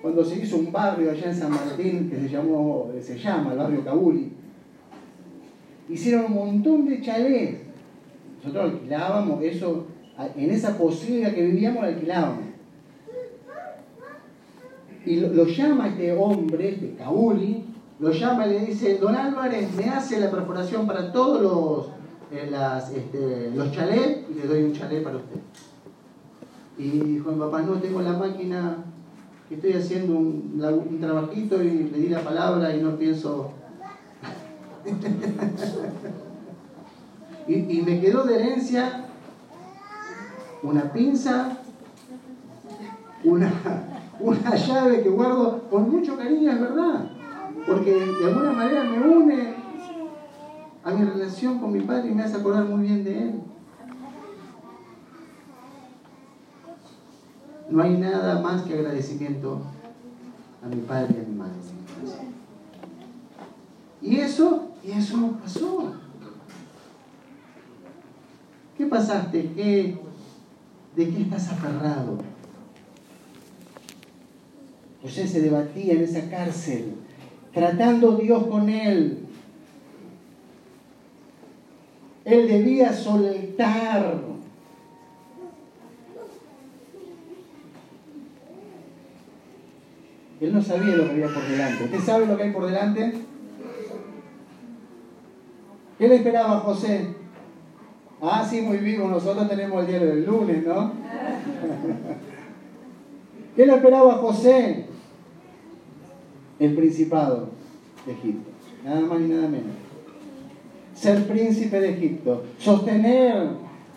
[0.00, 3.58] cuando se hizo un barrio allá en San Martín, que se, llamó, se llama el
[3.58, 4.32] barrio Cabuli,
[5.88, 7.56] hicieron un montón de chalés.
[8.38, 9.86] Nosotros alquilábamos eso,
[10.36, 12.44] en esa posibilidad que vivíamos, alquilábamos.
[15.04, 17.64] Y lo, llama este hombre, este Cabuli,
[17.98, 22.02] lo llama y le dice, don Álvarez, me hace la perforación para todos los
[22.50, 25.40] las, este, los chalés y le doy un chalet para usted.
[26.78, 28.78] Y dijo papá, no tengo la máquina,
[29.48, 30.58] que estoy haciendo un,
[30.88, 33.52] un trabajito y le di la palabra y no pienso...
[37.46, 39.06] y, y me quedó de herencia
[40.62, 41.58] una pinza,
[43.24, 43.52] una,
[44.20, 47.10] una llave que guardo con mucho cariño, es verdad,
[47.66, 49.54] porque de alguna manera me une
[50.84, 53.40] a mi relación con mi padre y me hace acordar muy bien de él.
[57.70, 59.62] No hay nada más que agradecimiento
[60.62, 61.52] a mi padre y a mi madre.
[64.02, 65.94] Y eso, y eso pasó.
[68.76, 69.52] ¿Qué pasaste?
[69.54, 69.98] ¿Qué,
[70.96, 72.18] ¿De qué estás aferrado?
[75.02, 76.94] José se debatía en esa cárcel
[77.52, 79.18] tratando Dios con él.
[82.24, 84.20] Él debía soltar.
[90.40, 91.84] Él no sabía lo que había por delante.
[91.84, 93.12] ¿Usted sabe lo que hay por delante?
[95.98, 97.21] ¿Qué le esperaba a José?
[98.24, 99.08] Ah, sí, muy vivo.
[99.08, 100.92] Nosotros tenemos el diario del lunes, ¿no?
[103.56, 104.86] ¿Qué le esperaba a José?
[106.60, 107.48] El principado
[108.06, 108.48] de Egipto.
[108.84, 109.72] Nada más ni nada menos.
[110.94, 112.44] Ser príncipe de Egipto.
[112.58, 113.48] Sostener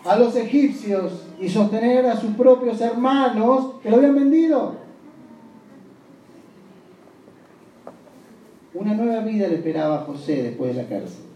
[0.04, 4.74] a los egipcios y sostener a sus propios hermanos que lo habían vendido.
[8.74, 11.35] Una nueva vida le esperaba a José después de la cárcel.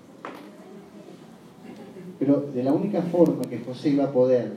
[2.21, 4.53] Pero de la única forma que José iba a poder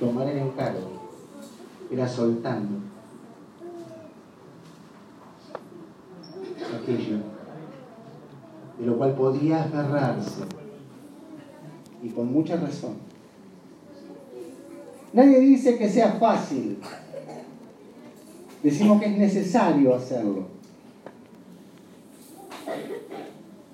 [0.00, 1.02] tomar el encargo
[1.92, 2.78] era soltando
[6.74, 7.18] aquello
[8.78, 10.42] de lo cual podía aferrarse
[12.02, 12.94] y con mucha razón.
[15.12, 16.78] Nadie dice que sea fácil,
[18.62, 20.54] decimos que es necesario hacerlo.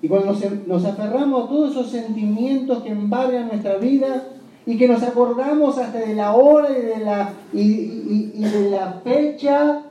[0.11, 0.35] cuando
[0.67, 4.27] nos, aferramos a todos esos sentimientos que embargan nuestra vida
[4.65, 9.83] y que nos acordamos hasta de la hora y de la, y, de la fecha,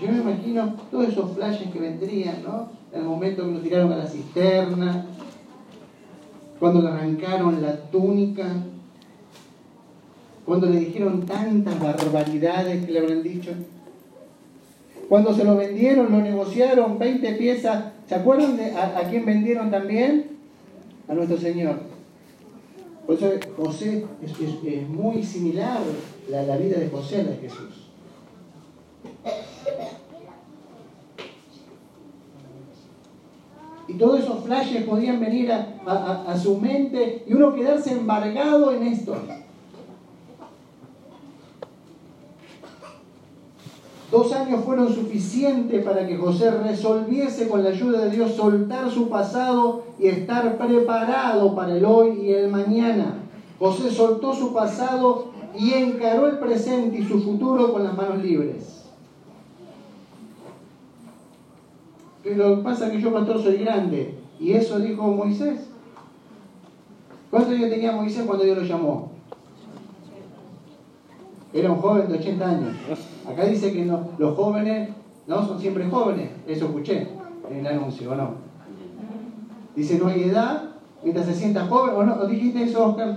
[0.00, 2.68] yo me imagino todos esos flashes que vendrían, ¿no?
[2.92, 5.06] El momento que lo tiraron a la cisterna,
[6.60, 8.46] cuando le arrancaron la túnica,
[10.46, 13.50] cuando le dijeron tantas barbaridades que le habrán dicho.
[15.08, 17.92] Cuando se lo vendieron, lo negociaron, 20 piezas.
[18.06, 20.38] ¿Se acuerdan de a, quién vendieron también?
[21.08, 21.80] A nuestro Señor.
[23.06, 25.78] Por eso José es, muy similar
[26.28, 27.88] la, la vida de José a la de Jesús.
[33.88, 38.86] Y todos esos flashes podían venir a, a, su mente y uno quedarse embargado en
[38.86, 39.16] esto.
[44.18, 49.08] Dos años fueron suficientes para que José resolviese con la ayuda de Dios soltar su
[49.08, 53.14] pasado y estar preparado para el hoy y el mañana.
[53.60, 55.26] José soltó su pasado
[55.56, 58.86] y encaró el presente y su futuro con las manos libres.
[62.24, 64.18] Lo que pasa es que yo, pastor, soy grande.
[64.40, 65.60] Y eso dijo Moisés.
[67.30, 69.12] ¿Cuántos años tenía Moisés cuando Dios lo llamó?
[71.52, 72.74] Era un joven de 80 años.
[73.28, 74.90] Acá dice que los jóvenes
[75.26, 76.30] no son siempre jóvenes.
[76.46, 77.08] Eso escuché
[77.50, 78.30] en el anuncio, ¿o no?
[79.76, 80.62] Dice, no hay edad
[81.02, 81.94] mientras se sienta joven.
[81.94, 82.26] ¿O no?
[82.26, 83.16] dijiste eso, Oscar?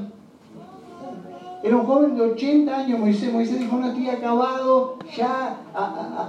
[1.64, 3.32] Era un joven de 80 años, Moisés.
[3.32, 5.58] Moisés dijo, no estoy acabado, ya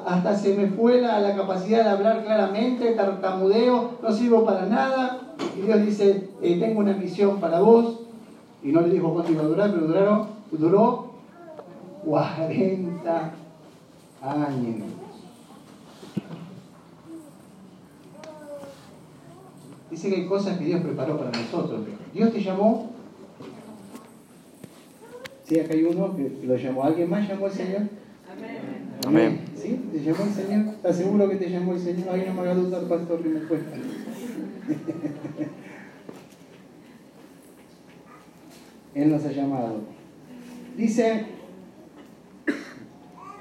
[0.06, 5.20] hasta se me fue la, capacidad de hablar claramente, tartamudeo, no sirvo para nada.
[5.58, 8.00] Y Dios dice, eh, tengo una misión para vos.
[8.62, 11.10] Y no le dijo cuánto iba a durar, pero duraron, duró
[12.04, 13.32] 40
[14.22, 14.88] años.
[19.90, 21.82] Dice que hay cosas que Dios preparó para nosotros.
[22.14, 22.92] Dios te llamó.
[25.44, 26.84] Sí, acá hay uno que lo llamó.
[26.84, 27.82] ¿Alguien más llamó al Señor?
[28.30, 28.96] Amén.
[29.06, 29.40] Amén.
[29.54, 29.78] ¿Sí?
[29.92, 30.74] ¿Te llamó el Señor?
[30.74, 32.08] ¿Estás seguro que te llamó el Señor?
[32.08, 33.76] Ahí no me haga dudar, pastor, que me cuesta.
[38.94, 39.80] Él nos ha llamado.
[40.76, 41.26] Dice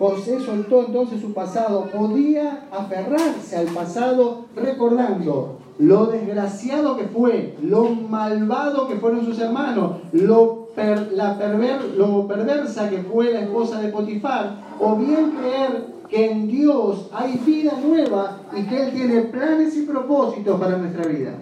[0.01, 7.83] José soltó entonces su pasado, podía aferrarse al pasado recordando lo desgraciado que fue, lo
[7.83, 10.69] malvado que fueron sus hermanos, lo,
[11.11, 17.37] la perversa que fue la esposa de Potifar, o bien creer que en Dios hay
[17.45, 21.33] vida nueva y que Él tiene planes y propósitos para nuestra vida.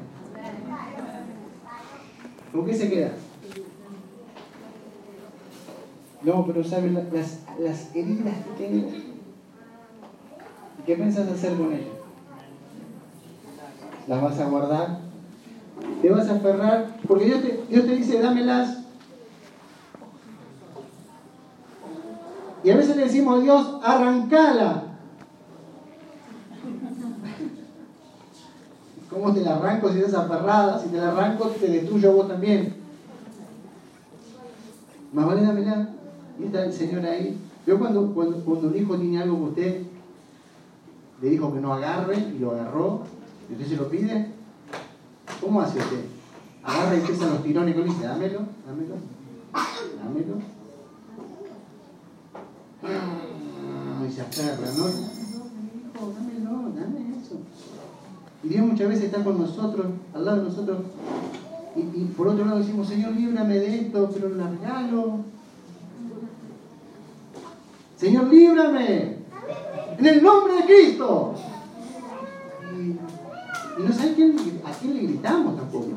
[2.51, 3.11] ¿Con qué se queda?
[6.21, 6.91] No, pero ¿sabes
[7.59, 8.89] las, heridas que tengo?
[10.85, 11.87] ¿Qué piensas hacer con ellas?
[14.07, 14.99] ¿Las vas a guardar?
[16.01, 16.97] ¿Te vas a aferrar?
[17.07, 17.41] Porque Dios
[17.85, 18.79] te, dice, dámelas.
[22.63, 24.83] Y a veces le decimos a Dios, arrancala.
[29.09, 30.79] ¿Cómo te la arranco si estás aferrada?
[30.79, 32.75] Si te la arranco, te destruyo vos también.
[35.13, 35.98] Más vale dámela.
[36.39, 37.37] Y está el Señor ahí.
[37.67, 39.81] Yo cuando, cuando, un hijo tiene algo que usted
[41.21, 43.01] le dijo que no agarre y lo agarró,
[43.49, 44.31] y usted se lo pide,
[45.41, 46.05] ¿cómo hace usted?
[46.63, 48.95] Agarra y empiezan los tirones con dice, dámelo, dámelo,
[50.03, 50.35] dámelo.
[54.25, 54.85] perra, ¿no?
[55.93, 57.19] No, dame, no.
[58.41, 60.77] Y Dios muchas veces está con nosotros, al lado de nosotros.
[61.75, 65.19] Y, y por otro lado decimos, Señor, líbrame de esto, pero largalo.
[67.99, 69.17] Señor, líbrame.
[69.97, 71.35] En el nombre de Cristo.
[72.73, 75.87] Y, no sé a quién, le gritamos tampoco.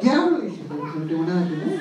[0.00, 1.80] Diablo, dice, no tengo nada que ver.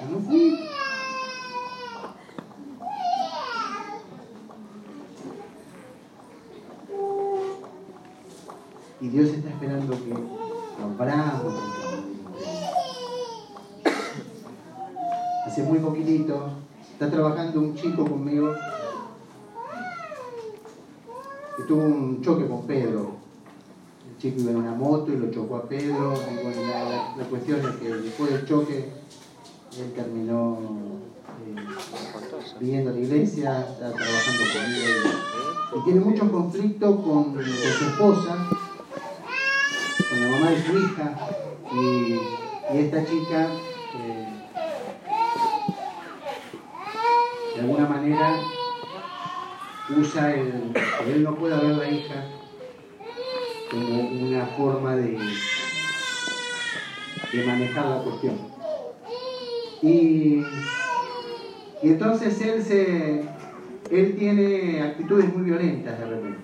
[0.00, 0.58] Yo no fui.
[9.00, 10.42] Y Dios está esperando que
[10.80, 11.72] compramos.
[15.82, 16.52] Muy poquitito
[16.92, 18.54] está trabajando un chico conmigo
[21.56, 23.16] que tuvo un choque con Pedro.
[24.08, 26.14] El chico iba en una moto y lo chocó a Pedro.
[27.18, 28.92] La, cuestión es que después del choque
[29.76, 30.58] él terminó
[31.48, 31.60] eh,
[32.60, 38.36] viniendo a la iglesia, está trabajando conmigo y, tiene muchos conflictos con, su esposa,
[40.08, 41.16] con la mamá de su hija
[41.74, 43.48] y esta chica
[43.98, 44.32] eh,
[47.62, 48.40] de alguna manera
[49.96, 50.72] usa el
[51.06, 52.24] él no pueda ver la hija
[53.70, 55.18] como una forma de,
[57.32, 58.34] de manejar la cuestión.
[59.80, 60.42] Y,
[61.82, 63.24] y entonces él se
[63.90, 66.38] él tiene actitudes muy violentas de repente.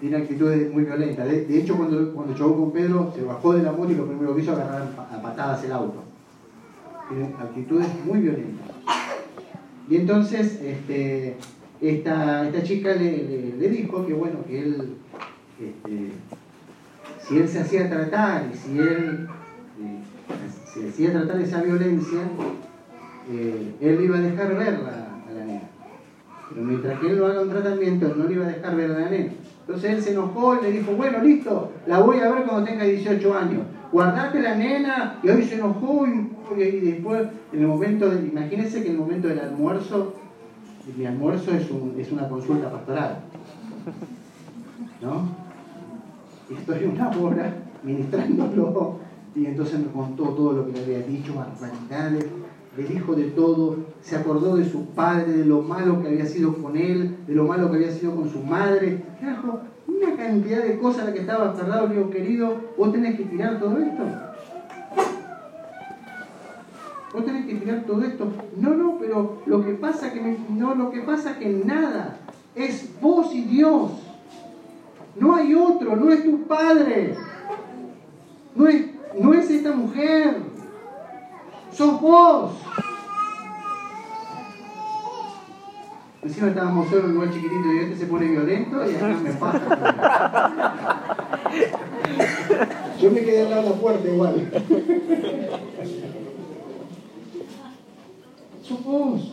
[0.00, 1.26] Tiene actitudes muy violentas.
[1.26, 4.06] De, de hecho, cuando, cuando chocó con Pedro, se bajó de la moto y lo
[4.06, 6.02] primero que hizo agarrar a patadas el auto.
[7.10, 8.99] Tiene actitudes muy violentas.
[9.90, 11.34] Y entonces este,
[11.80, 14.94] esta, esta chica le, dijo que bueno, que él,
[15.60, 16.12] este,
[17.26, 19.26] si él se hacía tratar y si él
[19.82, 20.00] eh,
[20.72, 22.20] se hacía tratar esa violencia,
[23.32, 25.68] eh, él iba a dejar verla a la nena.
[26.48, 28.98] Pero mientras que él no haga un tratamiento, no le iba a dejar ver a
[29.00, 29.32] la nena.
[29.66, 32.84] Entonces él se enojó y le dijo, bueno, listo, la voy a ver cuando tenga
[32.84, 33.62] 18 años.
[33.92, 38.88] Guardate la nena, y hoy se enojó y, después, en el momento, de, imagínense que
[38.88, 40.14] en el momento del almuerzo,
[40.96, 43.18] mi almuerzo es, un- es una consulta pastoral.
[45.02, 45.28] ¿No?
[46.48, 48.96] Y estoy una hora ministrándolo
[49.34, 52.24] y entonces me contó todo lo que le había dicho, barbaridades,
[52.76, 56.54] le dijo de todo, se acordó de su padre, de lo malo que había sido
[56.54, 60.78] con él, de lo malo que había sido con su madre, trajo una cantidad de
[60.78, 64.02] cosas a las que estaba aferrado, digo, querido, vos tenés que tirar todo esto.
[67.12, 68.28] Vos tenés que tirar todo esto.
[68.56, 72.18] No, no, pero lo que pasa que no, lo que pasa que nada
[72.54, 73.90] es vos y Dios.
[75.16, 77.16] No hay otro, no es tu padre.
[78.54, 78.86] No es,
[79.20, 80.49] no es esta mujer.
[81.72, 82.52] Sos vos.
[86.22, 89.32] Encima estábamos solos en un lugar chiquitito y este se pone violento y acá me
[89.32, 91.00] pasa.
[93.00, 94.50] Yo me quedé al lado de la puerta igual.
[98.62, 99.32] Sos vos.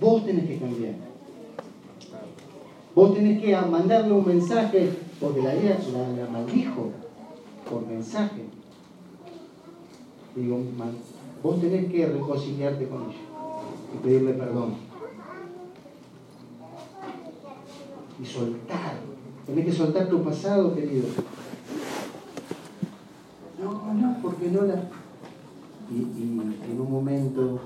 [0.00, 0.94] Vos tenés que cambiar.
[2.94, 6.92] Vos tenés que mandarle un mensaje, porque la vida la, la maldijo
[7.68, 8.44] por mensaje.
[10.36, 10.58] Digo,
[11.42, 13.16] vos tenés que reconciliarte con ella
[13.94, 14.74] y pedirle perdón.
[18.20, 18.96] Y soltar.
[19.46, 21.06] Tenés que soltar tu pasado, querido.
[23.62, 24.74] No, no, porque no la.
[25.90, 27.58] Y, y en un momento,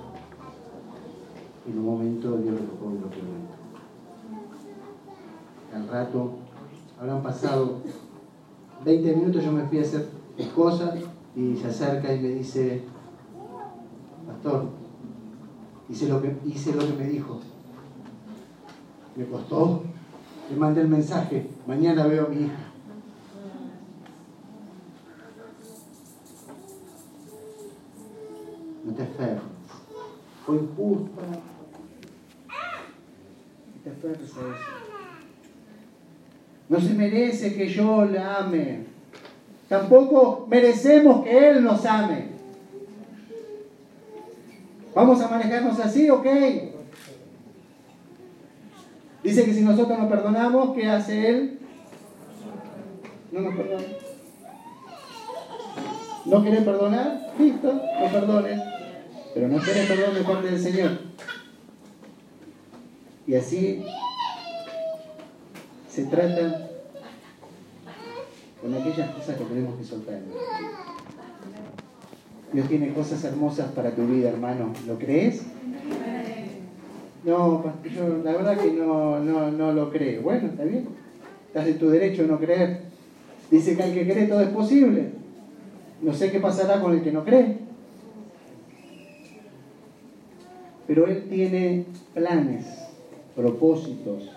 [1.67, 3.57] en un momento Dios lo tocó y lo quebrantó.
[5.75, 6.31] Al rato,
[7.01, 7.79] habrán pasado
[8.85, 10.09] 20 minutos, yo me fui a hacer
[10.39, 10.95] mis cosas
[11.41, 12.83] y se acerca y me dice,
[14.27, 14.69] Pastor,
[15.89, 17.41] hice lo que, hice lo que me dijo.
[19.17, 19.85] Me costó,
[20.51, 22.67] le mandé el mensaje, mañana veo a mi hija.
[28.85, 29.41] No te aferres.
[30.45, 31.23] Fue injusta.
[33.67, 34.81] No te aferres a eso.
[36.69, 38.90] No se merece que yo la ame.
[39.71, 42.25] Tampoco merecemos que Él nos ame.
[44.93, 46.11] ¿Vamos a manejarnos así?
[46.11, 46.27] Ok.
[49.23, 51.61] Dice que si nosotros nos perdonamos, ¿qué hace Él?
[53.31, 53.85] No nos perdona.
[56.25, 57.33] ¿No querés perdonar?
[57.39, 58.61] Listo, no perdones.
[59.33, 60.99] Pero no querés perdón de parte del Señor.
[63.25, 63.85] Y así
[65.89, 66.70] se trata
[68.61, 70.19] con aquellas cosas que tenemos que soltar.
[72.53, 74.73] Dios tiene cosas hermosas para tu vida, hermano.
[74.87, 75.43] ¿Lo crees?
[77.25, 77.63] No,
[77.95, 80.23] yo la verdad que no, no, no lo creo.
[80.23, 80.89] Bueno, está bien.
[81.47, 82.83] Estás en tu derecho de no creer.
[83.51, 85.11] Dice que al que cree todo es posible.
[86.03, 87.59] No sé qué pasará con el que no cree.
[90.87, 91.85] Pero Él tiene
[92.15, 92.67] planes,
[93.37, 94.31] propósitos.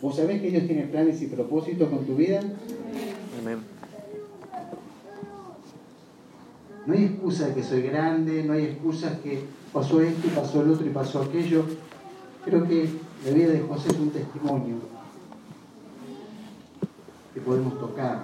[0.00, 2.40] ¿Vos sabés que Dios tiene planes y propósitos con tu vida?
[6.86, 10.62] No hay excusa de que soy grande, no hay excusas que pasó esto y pasó
[10.62, 11.64] el otro y pasó aquello.
[12.44, 12.88] Creo que
[13.24, 14.76] la vida de José es un testimonio
[17.32, 18.22] que podemos tocar.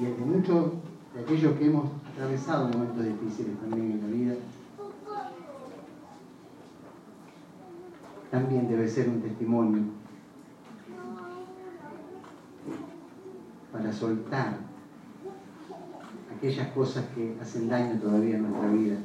[0.00, 0.72] Y el de muchos
[1.14, 4.34] de aquellos que hemos atravesado momentos difíciles también en la vida,
[8.30, 9.82] también debe ser un testimonio
[13.70, 14.73] para soltar
[16.36, 18.96] aquellas cosas que hacen daño todavía en nuestra vida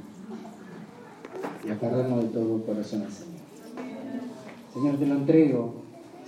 [1.66, 3.40] y aferrarnos de todo corazón al Señor.
[4.74, 5.74] Señor, te lo entrego.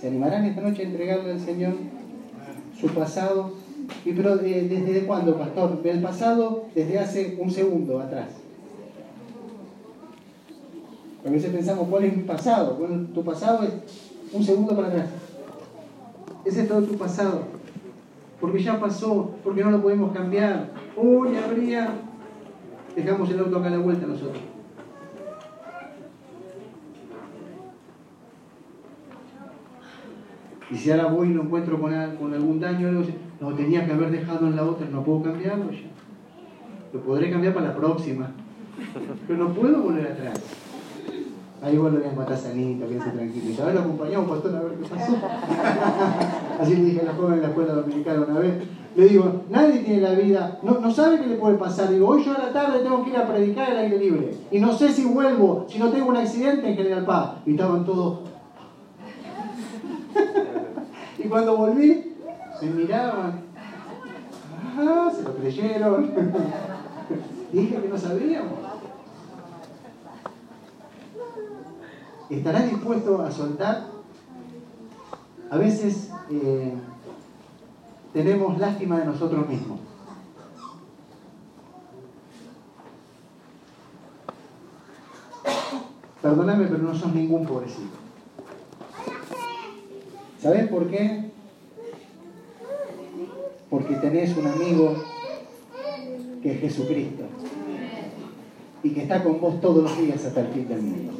[0.00, 1.74] ¿Se animarán esta noche a entregarle al Señor
[2.78, 3.52] su pasado?
[4.04, 5.82] ¿Y pero desde cuándo, pastor?
[5.82, 8.28] Del pasado desde hace un segundo atrás.
[11.24, 12.78] A veces pensamos, ¿cuál es mi pasado?
[13.14, 13.72] Tu pasado es
[14.32, 15.08] un segundo para atrás.
[16.44, 17.42] Ese es todo tu pasado.
[18.40, 21.94] Porque ya pasó, porque no lo podemos cambiar, Uy, habría.
[22.94, 24.42] Dejamos el auto acá a la vuelta nosotros.
[30.70, 33.04] Y si ahora voy y lo encuentro con, algún daño,
[33.40, 35.90] no, tenía que haber dejado en la otra, no puedo cambiarlo ya.
[36.94, 38.30] Lo podré cambiar para la próxima.
[39.26, 40.40] Pero no puedo volver atrás.
[41.62, 43.50] Ahí igual lo voy a matar sanito, quédese tranquilo.
[43.50, 45.16] Y ver, lo acompañamos, pastor, a ver qué pasó.
[46.60, 48.54] Así le dije a la joven en la escuela dominicana una vez.
[48.94, 51.88] Le digo, nadie tiene la vida, no, no sabe qué le puede pasar.
[51.88, 54.34] Digo, hoy yo a la tarde tengo que ir a predicar el aire libre.
[54.50, 57.36] Y no sé si vuelvo, si no tengo un accidente en General Paz.
[57.46, 58.20] Y estaban todos.
[61.18, 62.12] y cuando volví,
[62.60, 63.40] me miraban.
[64.78, 66.10] Ah, se lo creyeron.
[67.52, 68.58] Dije que no sabíamos.
[72.28, 73.86] ¿Estarás dispuesto a soltar?
[75.50, 76.10] A veces.
[76.30, 76.74] Eh,
[78.12, 79.80] tenemos lástima de nosotros mismos.
[86.20, 87.96] Perdóname, pero no sos ningún pobrecito.
[90.40, 91.30] ¿Sabes por qué?
[93.68, 94.94] Porque tenés un amigo
[96.42, 97.24] que es Jesucristo
[98.82, 101.12] y que está con vos todos los días hasta el fin del mundo.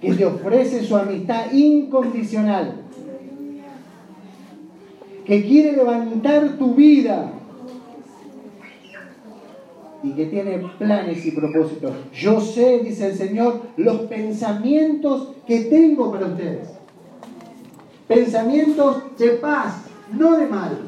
[0.00, 2.86] Que te ofrece su amistad incondicional
[5.26, 7.32] que quiere levantar tu vida
[10.02, 11.92] y que tiene planes y propósitos.
[12.14, 16.68] Yo sé, dice el Señor, los pensamientos que tengo para ustedes.
[18.06, 20.78] Pensamientos de paz, no de mal.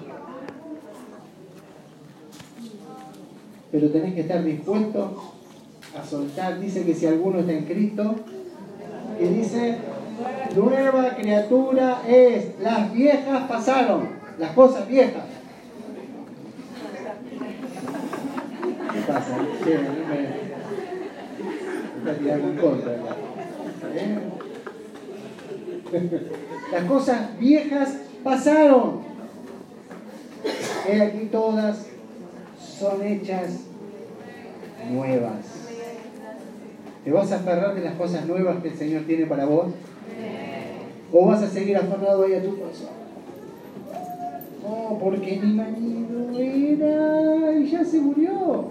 [3.72, 5.32] Pero tenés que estar dispuesto
[5.99, 6.61] a soltar.
[6.61, 8.14] Dice que si alguno está en Cristo,
[9.18, 9.78] que dice,
[10.55, 15.24] nueva criatura es, las viejas pasaron las cosas viejas.
[18.93, 19.39] ¿Qué pasa?
[19.64, 19.70] Sí,
[22.05, 22.93] me, me en contra.
[23.95, 24.18] ¿Eh?
[26.72, 29.01] Las cosas viejas pasaron.
[30.89, 31.86] He aquí todas
[32.78, 33.61] son hechas
[34.91, 35.59] nuevas.
[37.05, 39.68] ¿Te vas a aferrar de las cosas nuevas que el Señor tiene para vos?
[41.12, 42.89] ¿O vas a seguir aferrado ahí a tu cosa?
[44.69, 48.69] No, porque mi marido era y ya se murió.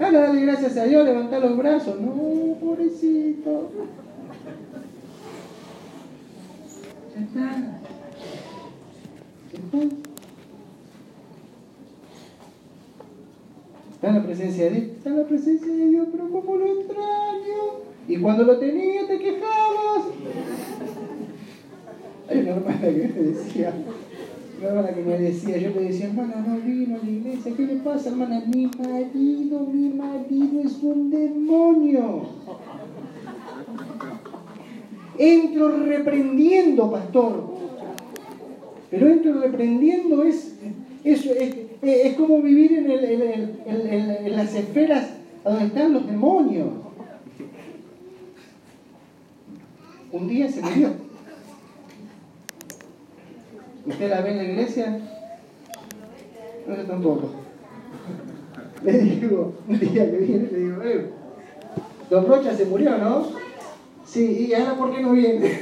[0.00, 2.00] Ahora dale gracias a Dios, levantar los brazos.
[2.00, 3.70] No, pobrecito.
[7.14, 7.56] Ya está.
[9.52, 9.96] Ya está.
[13.94, 14.84] Está en la presencia de Dios.
[14.96, 17.58] Está en la presencia de Dios, pero como lo extraño.
[18.08, 20.04] Y cuando lo tenía te quejabas.
[22.30, 23.72] Hay una hermana que me decía,
[24.58, 27.62] una hermana que me decía, yo le decía, hermana, no vino a la iglesia, ¿qué
[27.66, 28.42] le pasa, hermana?
[28.46, 32.28] Mi marido, mi marido es un demonio.
[35.16, 37.56] Entro reprendiendo, pastor.
[38.90, 40.54] Pero entro reprendiendo es,
[41.04, 41.26] es,
[41.82, 42.90] es, como vivir en,
[43.66, 45.08] en las esferas
[45.44, 46.68] donde están los demonios.
[50.12, 51.07] Un día se murió
[53.98, 55.00] ¿Usted la ve en la iglesia?
[56.68, 57.30] No, yo tampoco.
[58.84, 61.10] Le digo, un día que viene, le digo, eh,
[62.08, 63.26] Don Rocha se murió, ¿no?
[64.06, 65.50] Sí, ¿y ahora por qué no viene?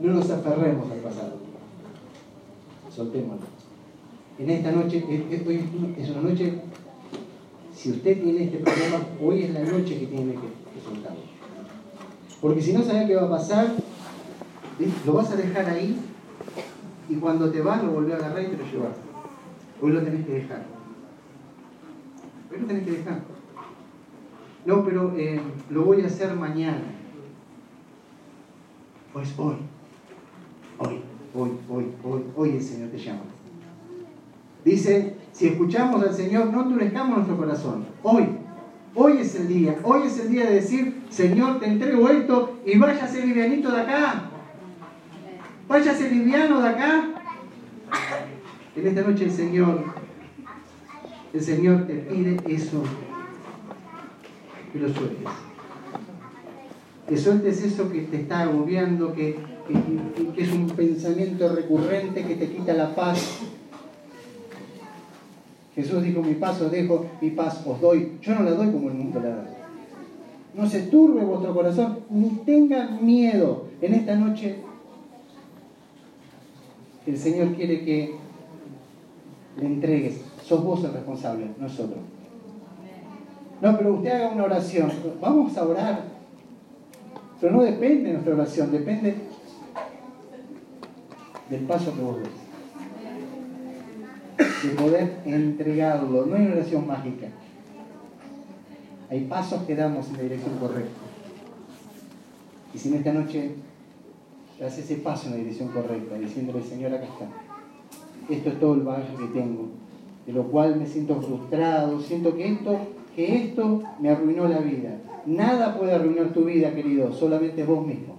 [0.00, 1.38] no nos aferremos al pasado.
[2.94, 3.46] Soltémoslo.
[4.38, 6.60] En esta noche, hoy es una noche,
[7.74, 11.18] si usted tiene este problema, hoy es la noche que tiene que, soltarlo.
[12.40, 13.74] Porque si no sabe qué va a pasar,
[15.06, 15.98] lo vas a dejar ahí
[17.08, 18.96] y cuando te vas lo volvés a agarrar y te lo llevas.
[19.80, 20.64] Hoy lo tenés que dejar.
[22.50, 23.20] Hoy lo tenés que dejar.
[24.64, 26.82] No, pero eh, lo voy a hacer mañana.
[29.12, 29.56] Pues hoy.
[30.78, 31.00] Hoy,
[31.34, 33.20] hoy, hoy, hoy, hoy el Señor te llama.
[34.64, 37.84] Dice, si escuchamos al Señor, no endurezcamos nuestro corazón.
[38.02, 38.26] Hoy,
[38.94, 39.78] hoy es el día.
[39.84, 44.30] Hoy es el día de decir, Señor, te entrego esto y váyase livianito de acá.
[45.68, 47.04] Váyase liviano de acá.
[48.76, 49.84] En esta noche el Señor,
[51.32, 52.82] el Señor te pide eso.
[54.72, 55.28] Que lo sueltes.
[57.08, 59.38] Que sueltes eso que te está agobiando, que,
[60.34, 63.42] que es un pensamiento recurrente que te quita la paz
[65.74, 68.12] Jesús dijo, mi paz os dejo, mi paz os doy.
[68.22, 69.46] Yo no la doy como el mundo la da.
[70.54, 73.66] No se turbe vuestro corazón, ni tengan miedo.
[73.80, 74.56] En esta noche
[77.06, 78.16] el Señor quiere que
[79.58, 80.20] le entregues.
[80.42, 81.98] Sos vos el responsable, nosotros.
[83.60, 84.90] No, pero usted haga una oración.
[85.20, 86.04] Vamos a orar.
[87.40, 89.14] Pero no depende de nuestra oración, depende
[91.50, 92.44] del paso que vos des
[94.64, 96.26] de poder entregarlo.
[96.26, 97.28] No hay una oración mágica.
[99.10, 100.90] Hay pasos que damos en la dirección correcta.
[102.72, 103.54] Y si en esta noche
[104.58, 107.28] das ese paso en la dirección correcta, diciéndole, Señor, acá está.
[108.28, 109.68] Esto es todo el bagaje que tengo,
[110.26, 112.78] de lo cual me siento frustrado, siento que esto,
[113.14, 114.98] que esto me arruinó la vida.
[115.26, 118.14] Nada puede arruinar tu vida, querido, solamente vos mismo.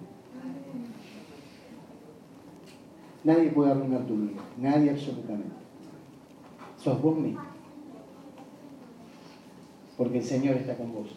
[3.23, 5.65] Nadie puede arruinar tu vida, nadie absolutamente
[6.85, 7.41] sos vos mismo.
[9.97, 11.07] Porque el Señor está con vos.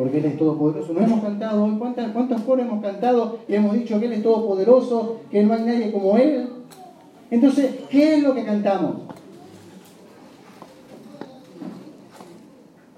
[0.00, 0.94] Porque Él es todopoderoso.
[0.94, 4.22] No hemos cantado hoy, ¿cuántas, cuántos coros hemos cantado y hemos dicho que Él es
[4.22, 6.48] todopoderoso, que no hay nadie como Él?
[7.30, 9.02] Entonces, ¿qué es lo que cantamos?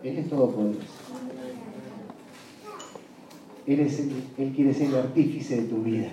[0.04, 0.78] Él es todopoderoso.
[3.66, 3.80] Él,
[4.38, 6.10] él quiere ser el artífice de tu vida.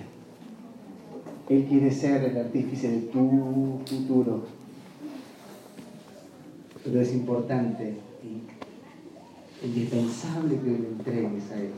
[1.48, 4.42] Él quiere ser el artífice de tu futuro
[6.82, 8.59] pero es importante y
[9.62, 11.72] indispensable que le entregues a Él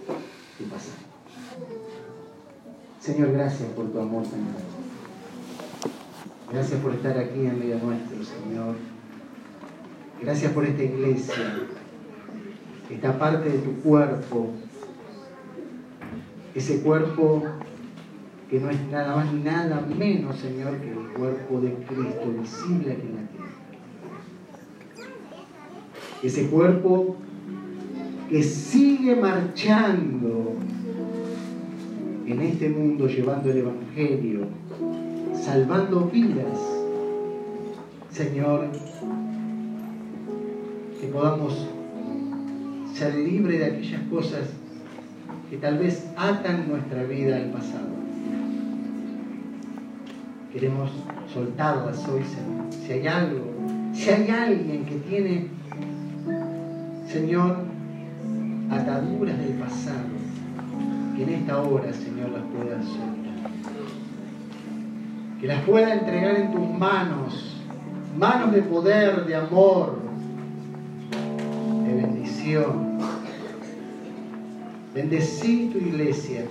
[0.58, 0.98] tu pasado.
[3.00, 4.54] Señor, gracias por tu amor Señor.
[6.52, 8.76] Gracias por estar aquí en medio nuestro, Señor.
[10.20, 11.56] Gracias por esta iglesia,
[12.90, 14.50] esta parte de tu cuerpo,
[16.54, 17.42] ese cuerpo
[18.48, 22.92] que no es nada más ni nada menos, Señor, que el cuerpo de Cristo visible
[22.92, 23.62] aquí en la tierra
[26.22, 27.16] ese cuerpo
[28.32, 30.54] que sigue marchando
[32.26, 34.46] en este mundo llevando el Evangelio,
[35.34, 36.58] salvando vidas.
[38.10, 38.68] Señor,
[40.98, 41.68] que podamos
[42.94, 44.48] ser libres de aquellas cosas
[45.50, 47.90] que tal vez atan nuestra vida al pasado.
[50.54, 50.90] Queremos
[51.30, 52.72] soltarlas hoy, Señor.
[52.86, 53.44] Si hay algo,
[53.92, 55.48] si hay alguien que tiene
[57.12, 57.71] Señor,
[58.72, 60.08] ataduras del pasado,
[61.16, 63.32] que en esta hora, Señor, las pueda soltar.
[65.40, 67.56] Que las pueda entregar en tus manos,
[68.16, 69.98] manos de poder, de amor,
[71.86, 72.98] de bendición.
[74.94, 76.44] Bendecí tu iglesia.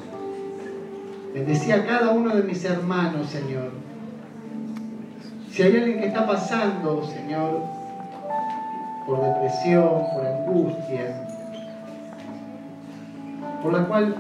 [1.34, 3.72] Bendecí a cada uno de mis hermanos, Señor.
[5.52, 7.62] Si hay alguien que está pasando, Señor,
[9.06, 11.31] por depresión, por angustia,
[13.62, 14.16] por la cual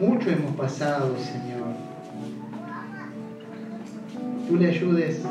[0.00, 1.68] mucho hemos pasado, Señor.
[4.48, 5.22] Tú le ayudes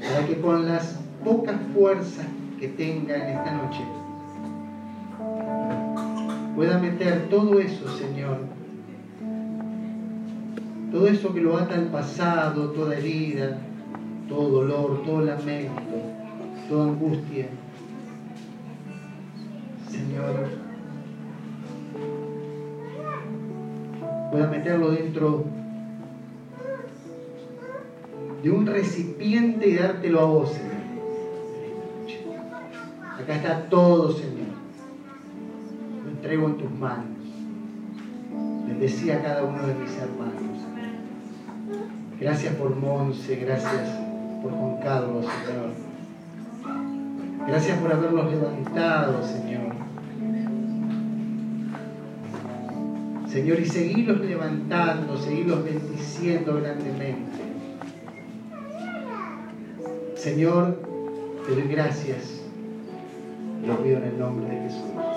[0.00, 2.26] para que con las pocas fuerzas
[2.60, 3.82] que tenga en esta noche
[6.54, 8.38] pueda meter todo eso, Señor.
[10.90, 13.58] Todo eso que lo ata al pasado, toda herida,
[14.28, 15.82] todo dolor, todo lamento,
[16.68, 17.48] toda angustia.
[19.96, 20.48] Señor,
[24.30, 25.44] pueda meterlo dentro
[28.42, 30.76] de un recipiente y dártelo a vos, Señor.
[33.18, 34.48] Acá está todo, Señor.
[36.04, 37.06] Lo entrego en tus manos.
[38.66, 40.36] Bendecía a cada uno de mis hermanos.
[42.20, 43.98] Gracias por Monse, gracias
[44.42, 45.70] por Juan Carlos, Señor.
[47.48, 49.65] Gracias por haberlos levantado, Señor.
[53.36, 57.36] Señor, y seguirlos levantando, seguirlos bendiciendo grandemente.
[60.14, 60.80] Señor,
[61.46, 62.40] te doy gracias.
[63.66, 65.15] Lo pido en el nombre de Jesús.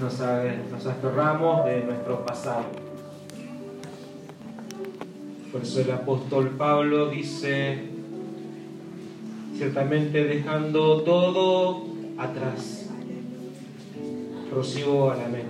[0.00, 0.18] Nos,
[0.70, 2.64] nos aferramos de nuestro pasado?
[5.52, 7.78] Por eso el apóstol Pablo dice,
[9.56, 11.86] ciertamente dejando todo
[12.18, 12.90] atrás,
[14.50, 15.48] prosigo a la meta.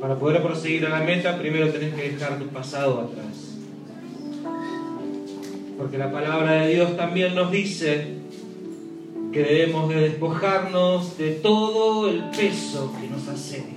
[0.00, 3.58] Para poder proseguir a la meta, primero tenés que dejar tu pasado atrás.
[5.76, 8.19] Porque la palabra de Dios también nos dice
[9.32, 13.74] que debemos de despojarnos de todo el peso que nos asedia.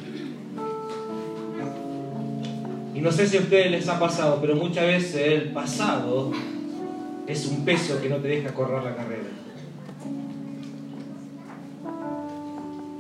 [2.96, 6.32] Y no sé si a ustedes les ha pasado, pero muchas veces el pasado
[7.28, 9.30] es un peso que no te deja correr la carrera.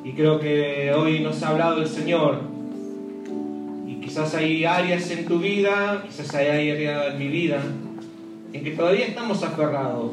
[0.03, 2.41] Y creo que hoy nos ha hablado el Señor.
[3.87, 7.63] Y quizás hay áreas en tu vida, quizás hay áreas en mi vida,
[8.51, 10.11] en que todavía estamos aferrados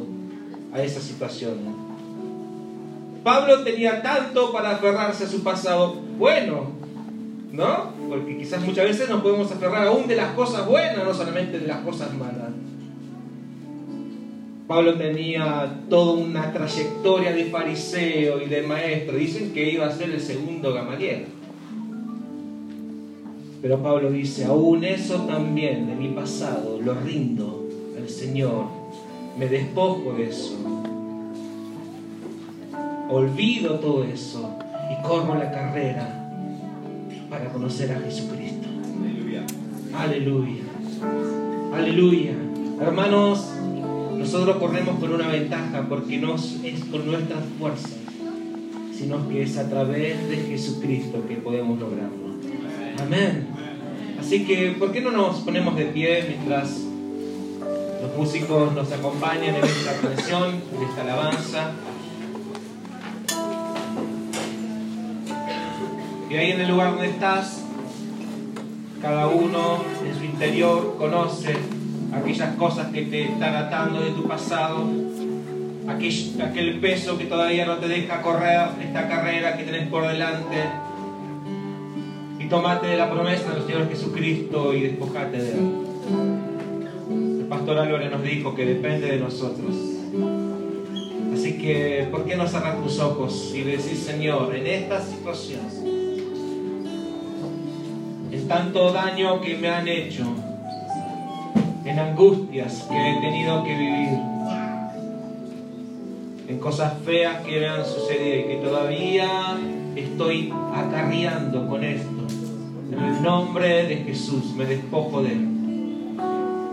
[0.72, 1.79] a esa situación.
[3.22, 6.70] Pablo tenía tanto para aferrarse a su pasado bueno,
[7.52, 7.90] ¿no?
[8.08, 11.66] Porque quizás muchas veces nos podemos aferrar aún de las cosas buenas, no solamente de
[11.66, 12.50] las cosas malas.
[14.66, 19.16] Pablo tenía toda una trayectoria de fariseo y de maestro.
[19.16, 21.26] Dicen que iba a ser el segundo Gamaliel.
[23.60, 27.68] Pero Pablo dice, aún eso también de mi pasado lo rindo
[28.00, 28.66] al Señor.
[29.36, 30.89] Me despojo de eso
[33.10, 34.56] olvido todo eso
[34.90, 36.28] y corro la carrera
[37.28, 38.68] para conocer a Jesucristo.
[39.00, 39.42] Aleluya.
[39.94, 40.62] Aleluya.
[41.74, 42.32] Aleluya.
[42.80, 43.48] Hermanos,
[44.16, 47.96] nosotros corremos con una ventaja porque no es con nuestras fuerzas,
[48.92, 52.34] sino que es a través de Jesucristo que podemos lograrlo.
[53.00, 53.48] Amén.
[54.18, 56.80] Así que, ¿por qué no nos ponemos de pie mientras
[58.02, 61.72] los músicos nos acompañan en esta canción, en esta alabanza?
[66.30, 67.64] Y ahí en el lugar donde estás,
[69.02, 71.56] cada uno en su interior conoce
[72.12, 74.84] aquellas cosas que te están atando de tu pasado,
[75.88, 80.56] aquel, peso que todavía no te deja correr esta carrera que tenés por delante.
[82.38, 85.72] Y tomate de la promesa del Señor Jesucristo y despojate de Él.
[87.40, 89.74] El pastor Álvarez nos dijo que depende de nosotros.
[91.34, 95.99] Así que, ¿por qué no cerrar tus ojos y decir, Señor, en esta situación,
[98.50, 100.24] tanto daño que me han hecho,
[101.84, 104.18] en angustias que he tenido que vivir,
[106.48, 109.56] en cosas feas que me han sucedido y que todavía
[109.94, 112.26] estoy acarreando con esto.
[112.92, 115.48] En el nombre de Jesús me despojo de él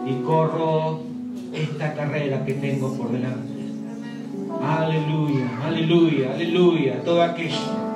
[0.08, 1.02] y corro
[1.54, 3.54] esta carrera que tengo por delante.
[4.64, 7.04] Aleluya, aleluya, aleluya.
[7.04, 7.87] Todo aquello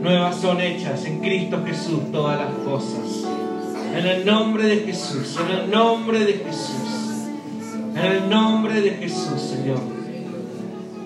[0.00, 3.26] Nuevas son hechas en Cristo Jesús todas las cosas.
[3.94, 7.28] En el nombre de Jesús, en el nombre de Jesús.
[7.94, 9.80] En el nombre de Jesús, Señor.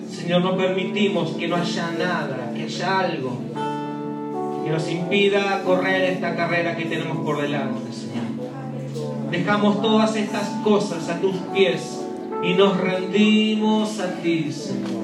[0.09, 3.37] Señor, no permitimos que no haya nada, que haya algo
[4.63, 9.29] que nos impida correr esta carrera que tenemos por delante, Señor.
[9.29, 12.01] Dejamos todas estas cosas a tus pies
[12.41, 15.03] y nos rendimos a ti, Señor.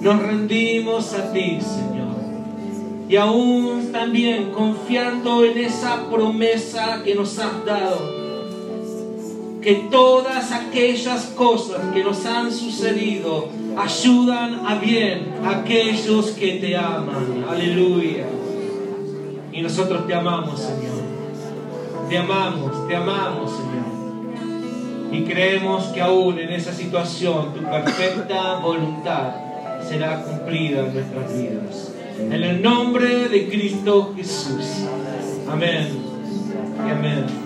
[0.00, 2.01] Nos rendimos a ti, Señor
[3.12, 8.00] y aún también confiando en esa promesa que nos has dado,
[9.60, 16.74] que todas aquellas cosas que nos han sucedido ayudan a bien a aquellos que te
[16.74, 17.44] aman.
[17.50, 18.24] Aleluya.
[19.52, 21.02] Y nosotros te amamos, Señor.
[22.08, 25.12] Te amamos, te amamos, Señor.
[25.12, 29.34] Y creemos que aún en esa situación tu perfecta voluntad
[29.86, 31.91] será cumplida en nuestras vidas.
[32.30, 34.86] En el nombre de Cristo Jesús.
[35.48, 35.88] Amén.
[36.78, 37.41] Amén.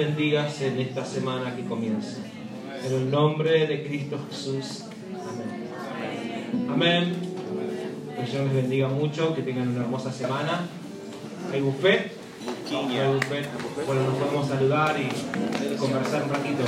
[0.00, 2.16] bendigas en esta semana que comienza.
[2.86, 4.84] En el nombre de Cristo Jesús.
[6.70, 6.70] Amén.
[6.70, 7.16] Amén.
[8.16, 10.66] Que Dios les bendiga mucho, que tengan una hermosa semana.
[11.52, 12.12] Hay buffet.
[12.70, 13.46] Hay buffet.
[13.86, 16.64] Bueno, nos podemos saludar y conversar un ratito.